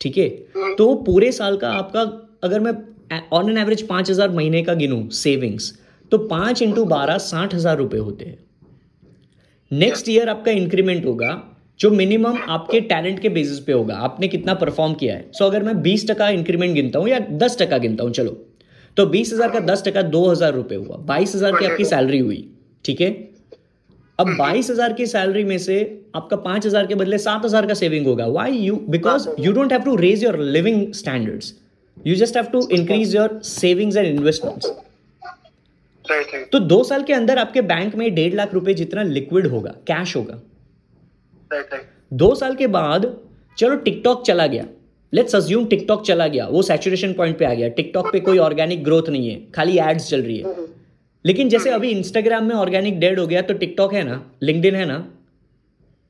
ठीक 0.00 0.18
है 0.18 0.28
तो 0.74 0.94
पूरे 1.06 1.32
साल 1.32 1.56
का 1.56 1.70
आपका 1.74 2.02
अगर 2.44 2.60
मैं 2.60 2.72
ऑन 3.32 3.50
एन 3.50 3.58
एवरेज 3.58 3.86
पाँच 3.86 4.10
हज़ार 4.10 4.30
महीने 4.30 4.62
का 4.62 4.74
गिनू 4.74 5.08
सेविंग्स 5.18 5.72
तो 6.12 6.18
पाँच 6.28 6.62
इंटू 6.62 6.84
बारह 6.84 7.18
साठ 7.18 7.54
हज़ार 7.54 7.76
रुपए 7.76 7.98
होते 7.98 8.24
हैं। 8.24 8.38
नेक्स्ट 9.70 10.08
ईयर 10.08 10.28
आपका 10.28 10.50
इंक्रीमेंट 10.52 11.04
होगा 11.06 11.40
जो 11.80 11.90
मिनिमम 11.90 12.38
आपके 12.48 12.80
टैलेंट 12.82 13.18
के 13.20 13.28
बेसिस 13.28 13.58
पे 13.60 13.72
होगा। 13.72 13.94
आपने 13.96 14.28
कितना 14.28 14.54
परफॉर्म 14.56 14.94
किया 14.94 15.14
है? 15.14 15.24
सो 15.32 15.44
so, 15.44 15.50
अगर 15.50 15.62
मैं 15.62 15.80
बीस 15.82 16.08
टका 16.10 16.28
इंक्रीमेंट 16.30 16.74
गिनता 16.74 16.98
हूँ 16.98 17.08
या 17.08 17.18
दस 17.32 17.56
टका 17.60 17.78
गिनता 17.78 18.04
हूँ 18.04 18.12
चलो। 18.12 18.36
तो 18.96 19.06
बीस 19.06 19.32
हज़ार 19.32 19.50
का 19.50 19.60
दस 19.62 19.84
टका 19.86 20.02
दो 20.04 20.24
हज़ार 20.26 20.54
रुपए 20.54 20.74
हुआ। 20.74 20.96
बाईस 21.06 21.34
हज़ार 21.34 21.58
की 21.58 21.66
आपकी 21.66 21.84
सैलरी 21.84 22.18
हुई 22.18 22.44
ठीक 22.84 23.00
है? 23.00 23.10
अब 24.18 24.34
बाईस 24.38 24.70
हज़ार 24.70 24.92
की 24.92 25.06
सैलरी 25.06 25.44
में 25.44 25.58
से 25.58 25.78
आपका 26.16 26.36
पाँच 26.38 26.66
हज़ार 26.66 26.86
के 26.86 26.94
बदले 26.94 27.18
सात 27.18 27.44
हज़ार 27.44 27.66
का 27.66 27.74
सेविंग 27.74 28.06
होगा। 28.06 28.26
Why 28.28 28.58
you 28.58 28.76
because 28.88 29.28
you 29.40 29.52
don't 29.52 29.72
have 29.72 29.82
to 29.82 29.94
raise 29.96 30.24
your 30.24 30.38
living 30.40 30.92
standards 30.94 31.54
you 32.06 32.14
just 32.16 32.36
have 32.36 32.46
to 32.52 32.66
increase 32.72 33.14
your 33.16 33.40
savings 33.44 33.96
and 33.96 34.06
investments 34.06 34.72
तो 36.52 36.58
दो 36.58 36.84
साल 36.84 37.02
के 37.02 37.12
अंदर 37.12 37.38
आपके 37.38 37.60
बैंक 37.60 37.94
में 37.94 38.14
डेढ़ 38.14 38.34
लाख 38.34 38.54
रुपए 38.54 38.74
जितना 38.74 39.02
लिक्विड 39.02 39.46
होगा 39.46 39.70
कैश 39.70 40.16
होगा। 40.16 40.42
दो 42.12 42.34
साल 42.34 42.54
के 42.54 42.66
बाद 42.66 43.16
चलो 43.58 43.76
टिकटॉक 43.76 44.26
चला 44.26 44.46
गया। 44.46 44.66
लेट्स 45.14 45.36
अज्यूम 45.36 45.66
टिकटॉक 45.66 46.06
चला 46.06 46.26
गया। 46.26 46.46
वो 46.46 46.62
सैचुरेशन 46.62 47.12
पॉइंट 47.12 47.38
पे 47.38 47.44
आ 47.44 47.54
गया। 47.54 47.68
टिकटॉक 47.68 48.12
पे 48.12 48.20
कोई 48.20 48.38
ऑर्गेनिक 48.38 48.84
ग्रोथ 48.84 49.02
नहीं 49.08 49.30
है। 49.30 49.50
खाली 49.50 49.78
एड्स 49.78 50.10
चल 50.10 50.22
रही 50.22 50.38
है। 50.38 50.54
लेकिन 51.26 51.48
जैसे 51.48 51.70
अभी 51.70 51.90
इंस्टाग्राम 51.90 52.44
में 52.44 52.54
ऑर्गेनिक 52.54 53.00
डेड 53.00 53.20
हो 53.20 53.26
गया 53.26 53.42
तो 53.42 53.54
टिकटॉक 53.54 53.94
है 53.94 54.02
ना? 54.02 54.30
लिंकड 54.42 54.74
है 54.74 54.84
ना? 54.84 54.98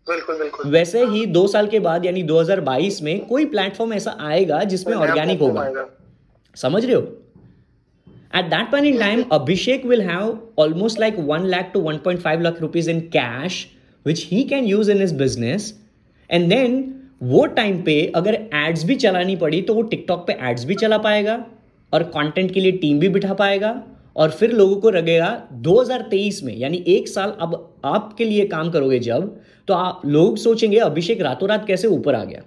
बिल्कुल 0.08 0.38
बिल्कुल। 0.38 0.70
वैसे 0.70 1.04
ही 1.04 1.26
दो 1.26 1.46
साल 1.46 1.66
के 1.66 1.80
बाद 1.80 2.06
यानी 2.06 2.22
2022 2.22 3.02
में 3.02 3.26
कोई 3.26 3.44
प्लेटफॉर्म 3.44 3.92
ऐसा 3.92 4.16
आएगा 4.20 4.64
जिसमें 4.64 4.94
ऑर्गेनिक 4.94 5.40
होगा। 5.40 5.86
समझ 6.56 6.84
रहे 6.84 6.94
हो? 6.94 7.16
Point 8.34 8.86
in 8.86 8.98
time 8.98 9.24
Abhishek 9.32 9.86
will 9.86 10.02
have 10.02 10.38
almost 10.58 11.00
like 11.00 11.16
one 11.18 11.44
lakh 11.44 11.70
to 11.74 11.80
one 11.80 11.96
point 11.96 12.20
five 12.20 12.40
lakh 12.40 12.60
rupees 12.60 12.90
in 12.90 13.00
cash 13.00 13.66
which 14.06 14.28
he 14.32 14.42
can 14.42 14.64
use 14.64 14.90
in 14.90 15.00
his 15.00 15.12
business 15.14 15.80
and 16.30 16.48
then 16.48 16.94
वो 17.22 17.46
टाइम 17.46 17.82
पे 17.82 18.12
अगर 18.14 18.34
एड्स 18.54 18.84
भी 18.84 18.96
चलानी 18.96 19.36
पड़ी 19.36 19.62
तो 19.62 19.74
वो 19.74 19.82
टिकटॉक 19.82 20.26
पे 20.26 20.36
एड्स 20.40 20.64
भी 20.64 20.74
चला 20.74 20.98
पाएगा 20.98 21.46
और 21.92 22.02
कंटेंट 22.02 22.54
के 22.54 22.60
लिए 22.60 22.72
टीम 22.72 22.98
भी 22.98 23.08
बिठा 23.08 23.34
पाएगा 23.34 23.82
और 24.16 24.30
फिर 24.30 24.52
लोगों 24.52 24.76
को 24.76 24.90
लगेगा 24.90 25.48
2023 25.62 26.42
में 26.42 26.56
यानी 26.56 26.84
एक 26.86 27.08
साल 27.08 27.30
अब 27.40 27.74
आपके 27.84 28.24
लिए 28.24 28.46
काम 28.46 28.70
करोगे 28.70 28.98
जब 28.98 29.40
तो 29.68 29.74
आप 29.74 30.02
लोग 30.06 30.36
सोचेंगे 30.36 30.78
अभिषेक 30.78 31.20
रातों 31.20 31.48
रात 31.48 31.66
कैसे 31.66 31.88
ऊपर 31.88 32.14
आ 32.14 32.24
गया? 32.24 32.42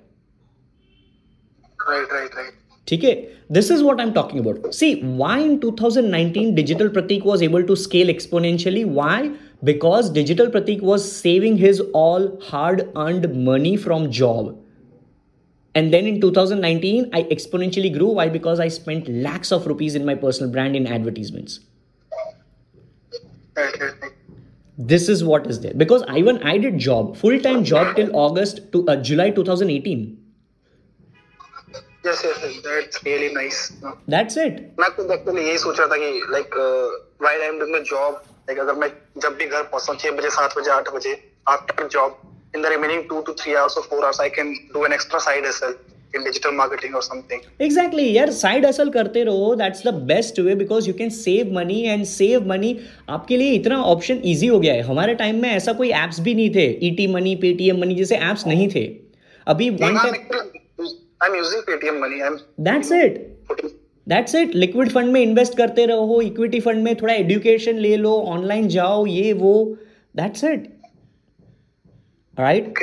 राइट 1.89 2.07
राइट 2.13 2.35
राइट 2.35 2.50
ठीक 2.90 3.04
है 3.04 3.14
this 3.52 3.70
is 3.70 3.82
what 3.82 4.00
I 4.00 4.06
am 4.06 4.12
talking 4.12 4.40
about 4.40 4.70
see 4.74 4.92
why 5.04 5.44
in 5.44 5.58
2019 5.64 6.52
digital 6.54 6.88
Pratik 6.98 7.26
was 7.26 7.42
able 7.42 7.62
to 7.70 7.74
scale 7.86 8.10
exponentially 8.10 8.84
why 8.84 9.30
because 9.64 10.10
digital 10.10 10.50
pratik 10.50 10.82
was 10.82 11.10
saving 11.10 11.56
his 11.56 11.80
all 11.94 12.38
hard 12.42 12.90
earned 12.96 13.44
money 13.44 13.76
from 13.76 14.10
job 14.10 14.56
and 15.74 15.92
then 15.92 16.06
in 16.06 16.20
2019 16.20 17.10
i 17.12 17.22
exponentially 17.24 17.92
grew 17.92 18.08
why 18.08 18.28
because 18.28 18.60
i 18.60 18.68
spent 18.68 19.08
lakhs 19.08 19.52
of 19.52 19.66
rupees 19.66 19.94
in 19.94 20.04
my 20.04 20.14
personal 20.14 20.50
brand 20.50 20.76
in 20.76 20.86
advertisements 20.86 21.60
this 24.78 25.08
is 25.08 25.24
what 25.24 25.46
is 25.46 25.60
there 25.60 25.74
because 25.74 26.04
even 26.14 26.42
i 26.42 26.58
did 26.58 26.78
job 26.78 27.16
full 27.16 27.40
time 27.40 27.64
job 27.64 27.96
till 27.96 28.14
august 28.14 28.60
to 28.72 28.86
uh, 28.86 28.96
july 28.96 29.30
2018 29.30 30.18
Yes, 32.05 32.23
yes, 32.23 32.57
that's 32.65 33.03
really 33.05 33.29
nice. 33.33 33.59
That's 34.15 34.37
it. 34.45 34.59
मैं 34.79 34.89
खुद 34.95 35.11
actually 35.11 35.47
यही 35.47 35.57
सोच 35.65 35.79
रहा 35.79 35.87
था 35.87 35.97
कि 36.03 36.09
like 36.35 36.57
uh, 36.65 36.89
while 37.25 37.45
I'm 37.47 37.61
doing 37.63 37.77
a 37.81 37.83
job 37.93 38.19
like 38.49 38.59
अगर 38.59 38.73
मैं 38.81 38.89
जब 39.21 39.37
भी 39.37 39.45
घर 39.45 39.63
पहुँचता 39.63 39.93
हूँ 39.93 39.99
छह 40.01 40.17
बजे 40.17 40.29
सात 40.39 40.57
बजे 40.57 40.71
आठ 40.71 40.93
बजे 40.95 41.15
after 41.55 41.87
job 41.93 42.19
in 42.55 42.61
the 42.61 42.75
remaining 42.75 43.03
two 43.09 43.21
two 43.27 43.33
three 43.43 43.53
hours 43.53 43.77
और 43.77 43.83
four 43.89 44.03
hours 44.03 44.21
I 44.21 44.29
can 44.39 44.53
do 44.73 44.85
an 44.85 44.93
extra 44.93 45.19
side 45.29 45.45
hustle 45.47 45.79
in 46.17 46.23
digital 46.27 46.51
marketing 46.55 46.95
or 46.99 47.01
something. 47.03 47.43
Exactly. 47.65 48.05
यार 48.15 48.31
साइड 48.37 48.65
हसल 48.65 48.89
करते 48.91 49.23
रहो. 49.23 49.53
That's 49.55 49.85
the 49.85 49.93
best 50.07 50.39
way 50.39 50.55
because 50.61 50.87
you 50.87 50.93
can 50.93 51.09
save 51.17 51.53
money 51.55 51.79
and 51.83 52.03
save 52.05 52.47
money 52.47 52.71
आपके 53.09 53.37
लिए 53.37 53.53
इतना 53.59 53.77
option 53.91 54.21
easy 54.31 54.47
हो 54.47 54.59
गया 54.59 54.73
है. 54.73 54.81
हमारे 54.89 55.13
टाइम 55.21 55.41
में 55.41 55.49
ऐसा 55.49 55.73
कोई 55.73 55.91
एप्स 55.99 56.19
भी 56.25 56.33
नहीं 56.35 56.49
थे. 56.55 56.65
ईटी 56.87 57.05
मनी 57.13 57.35
पेटीएम 57.45 57.79
मनी 57.81 57.95
जैसे 57.95 58.17
एप्स 58.29 58.45
नहीं 58.47 58.67
थे. 58.75 58.83
अभी 59.47 59.69
am 61.25 61.35
using 61.35 61.61
Paytm 61.63 62.01
Money 62.01 62.19
I 62.19 62.27
am 62.27 62.37
that's 62.61 62.91
it 62.91 63.19
that's 64.07 64.35
it 64.35 64.55
liquid 64.55 64.89
fund 64.91 65.11
में 65.11 65.21
इन्वेस्ट 65.21 65.57
करते 65.57 65.85
रहो 65.85 66.21
इक्विटी 66.21 66.59
फंड 66.59 66.83
में 66.83 66.95
थोड़ा 67.01 67.13
एजुकेशन 67.13 67.77
ले 67.79 67.95
लो 67.97 68.13
ऑनलाइन 68.29 68.67
जाओ 68.67 69.05
ये 69.05 69.33
वो 69.33 69.53
दैट्स 70.15 70.43
इट 70.43 70.67
राइट 72.37 72.79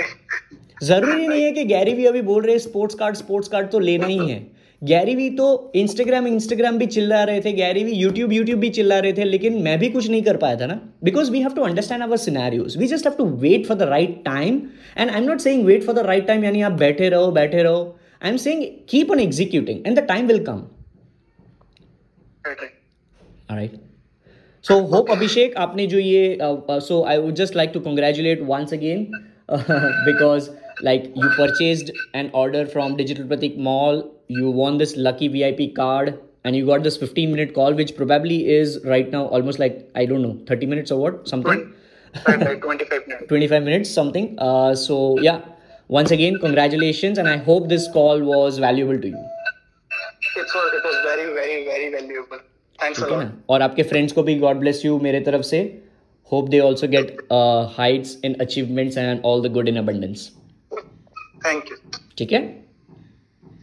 ज़रूरी 0.84 1.26
नहीं 1.26 1.42
है 1.42 1.50
कि 1.52 1.64
गैरी 1.64 1.92
भी 1.94 2.04
अभी 2.06 2.20
बोल 2.22 2.42
रहे 2.42 2.52
हैं 2.52 2.60
स्पोर्ट्स 2.60 2.94
कार्ड 2.94 3.16
स्पोर्ट्स 3.16 3.48
कार्ड 3.48 3.70
तो 3.70 3.78
लेना 3.78 4.06
ही 4.06 4.18
है। 4.18 4.46
गैरी 4.82 5.14
भी 5.16 5.28
तो 5.30 5.46
इंस्टाग्राम 5.76 6.26
इंस्टाग्राम 6.26 6.78
भी 6.78 6.86
चिल्ला 6.86 7.22
रहे 7.24 7.40
थे 7.40 7.52
गैरी 7.52 7.82
भी 7.84 7.92
यूट्यूब 7.92 8.32
यूट्यूब 8.32 8.60
भी 8.60 8.68
चिल्ला 8.70 8.98
रहे 8.98 9.12
थे 9.12 9.24
लेकिन 9.24 9.54
मैं 9.62 9.78
भी 9.78 9.88
कुछ 9.90 10.08
नहीं 10.10 10.22
कर 10.22 10.36
पाया 10.36 10.56
था 10.60 10.66
ना। 10.66 10.80
Because 11.04 11.30
we 11.30 11.40
have 11.40 11.54
to 11.54 11.62
understand 11.62 12.02
our 12.02 12.16
scenarios 12.16 12.76
we 12.78 12.86
just 12.86 13.06
have 13.06 13.14
to 13.18 13.24
wait 13.40 13.66
for 13.66 13.76
the 13.76 13.88
right 13.90 14.22
time 14.24 14.60
and 14.98 15.10
I 15.10 15.16
am 15.16 15.28
not 15.28 15.40
saying 15.40 15.64
wait 15.66 15.84
for 15.84 15.94
the 15.94 16.06
right 16.06 16.26
time 16.26 16.44
यानी 16.44 16.62
आप 16.62 16.72
बैठे 16.80 17.08
रहो 17.08 17.30
बैठे 17.32 17.62
रहो। 17.62 17.97
I 18.23 18.29
am 18.29 18.37
saying 18.45 18.63
keep 18.89 19.11
on 19.11 19.19
executing 19.19 19.87
and 19.87 19.99
the 19.99 20.05
time 20.07 20.27
will 20.27 20.43
come 20.45 20.63
All 23.49 23.57
right. 23.57 23.73
So 24.61 24.75
hope 24.91 25.09
Abhishek, 25.13 25.55
आपने 25.57 25.85
जो 25.87 25.99
ये 25.99 26.81
so 26.81 27.03
I 27.03 27.17
would 27.19 27.35
just 27.35 27.55
like 27.55 27.73
to 27.73 27.79
congratulate 27.79 28.43
once 28.43 28.71
again 28.71 29.11
because 30.05 30.49
like 30.81 31.11
you 31.15 31.29
purchased 31.37 31.91
an 32.13 32.31
order 32.33 32.65
from 32.65 32.95
Digital 32.97 33.25
Pratik 33.25 33.57
Mall, 33.57 34.03
you 34.27 34.49
won 34.49 34.77
this 34.77 34.95
lucky 34.95 35.27
VIP 35.27 35.75
card, 35.75 36.19
and 36.43 36.55
you 36.55 36.65
got 36.65 36.83
this 36.83 36.97
15 36.97 37.31
minute 37.31 37.53
call, 37.53 37.73
which 37.73 37.95
probably 37.95 38.49
is 38.49 38.79
right 38.85 39.11
now 39.11 39.25
almost 39.25 39.59
like 39.59 39.89
I 39.95 40.05
don't 40.05 40.21
know 40.21 40.37
30 40.47 40.65
minutes 40.65 40.91
or 40.91 40.99
what 40.99 41.27
something. 41.27 41.73
25 42.25 43.07
minutes. 43.07 43.27
25 43.27 43.63
minutes 43.63 43.89
something. 43.89 44.35
Uh, 44.37 44.75
so 44.75 45.19
yeah, 45.19 45.41
once 45.88 46.10
again 46.10 46.38
congratulations, 46.38 47.18
and 47.18 47.28
I 47.28 47.36
hope 47.38 47.68
this 47.68 47.88
call 47.88 48.22
was 48.22 48.58
valuable 48.58 49.00
to 49.00 49.08
you. 49.08 49.24
It 50.36 50.54
was 50.54 50.74
it 50.74 50.84
was 50.84 50.96
very 51.04 51.26
very 51.34 51.64
very 51.64 51.90
valuable. 51.90 52.40
Thanks 52.78 53.02
okay 53.02 53.14
a 53.14 53.18
lot. 53.18 53.32
और 53.50 53.62
आपके 53.62 53.82
friends 53.92 54.12
को 54.12 54.22
भी 54.22 54.34
God 54.38 54.56
bless 54.56 54.84
you 54.84 54.98
मेरे 55.00 55.20
तरफ़ 55.28 55.42
से 55.50 55.60
hope 56.32 56.48
they 56.48 56.60
also 56.60 56.88
get 56.88 57.16
heights 57.76 58.16
in 58.24 58.34
achievements 58.40 58.98
and 58.98 59.22
all 59.26 59.48
the 59.48 59.52
good 59.52 59.68
in 59.68 59.76
abundance 59.78 60.30
thank 61.46 61.70
you 61.70 61.76
ठीक 62.18 62.32
है 62.32 62.42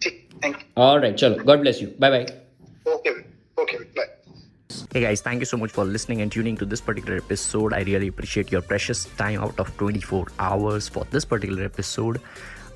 thank 0.06 0.56
you 0.56 0.84
alright 0.84 1.16
चलो 1.16 1.44
God 1.44 1.60
bless 1.60 1.82
you 1.82 1.88
bye 2.00 2.10
bye 2.10 2.26
okay 2.94 3.10
okay 3.62 3.78
bye 3.78 4.14
Hey 4.95 5.01
guys, 5.01 5.19
thank 5.19 5.41
you 5.41 5.45
so 5.45 5.58
much 5.58 5.71
for 5.71 5.84
listening 5.84 6.21
and 6.21 6.31
tuning 6.31 6.55
to 6.55 6.63
this 6.63 6.79
particular 6.79 7.17
episode. 7.17 7.73
I 7.73 7.81
really 7.81 8.08
appreciate 8.08 8.49
your 8.49 8.62
precious 8.62 9.03
time 9.17 9.41
out 9.41 9.60
of 9.60 9.75
24 9.75 10.27
hours 10.39 10.88
for 10.88 11.03
this 11.12 11.25
particular 11.25 11.65
episode. 11.65 12.21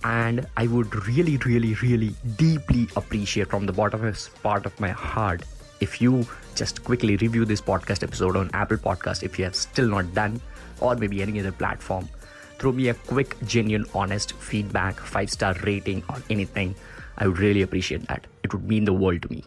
And 0.03 0.45
I 0.57 0.67
would 0.67 0.93
really, 1.07 1.37
really, 1.37 1.75
really 1.75 2.13
deeply 2.35 2.89
appreciate 2.97 3.47
from 3.47 3.65
the 3.65 3.71
bottom 3.71 4.03
of 4.03 4.43
part 4.43 4.65
of 4.65 4.77
my 4.81 4.89
heart 4.89 5.45
if 5.79 6.01
you 6.01 6.27
just 6.55 6.83
quickly 6.83 7.15
review 7.15 7.45
this 7.45 7.61
podcast 7.61 8.03
episode 8.03 8.35
on 8.35 8.49
Apple 8.51 8.75
Podcast 8.75 9.23
if 9.23 9.39
you 9.39 9.45
have 9.45 9.55
still 9.55 9.87
not 9.87 10.13
done, 10.13 10.41
or 10.81 10.97
maybe 10.97 11.21
any 11.21 11.39
other 11.39 11.53
platform. 11.53 12.09
Throw 12.57 12.73
me 12.73 12.89
a 12.89 12.95
quick, 12.95 13.37
genuine, 13.45 13.85
honest 13.95 14.33
feedback, 14.33 14.99
five 14.99 15.31
star 15.31 15.55
rating, 15.63 16.03
or 16.09 16.21
anything. 16.29 16.75
I 17.17 17.27
would 17.27 17.39
really 17.39 17.61
appreciate 17.61 18.09
that. 18.09 18.27
It 18.43 18.53
would 18.53 18.67
mean 18.67 18.83
the 18.83 18.91
world 18.91 19.21
to 19.21 19.31
me. 19.31 19.41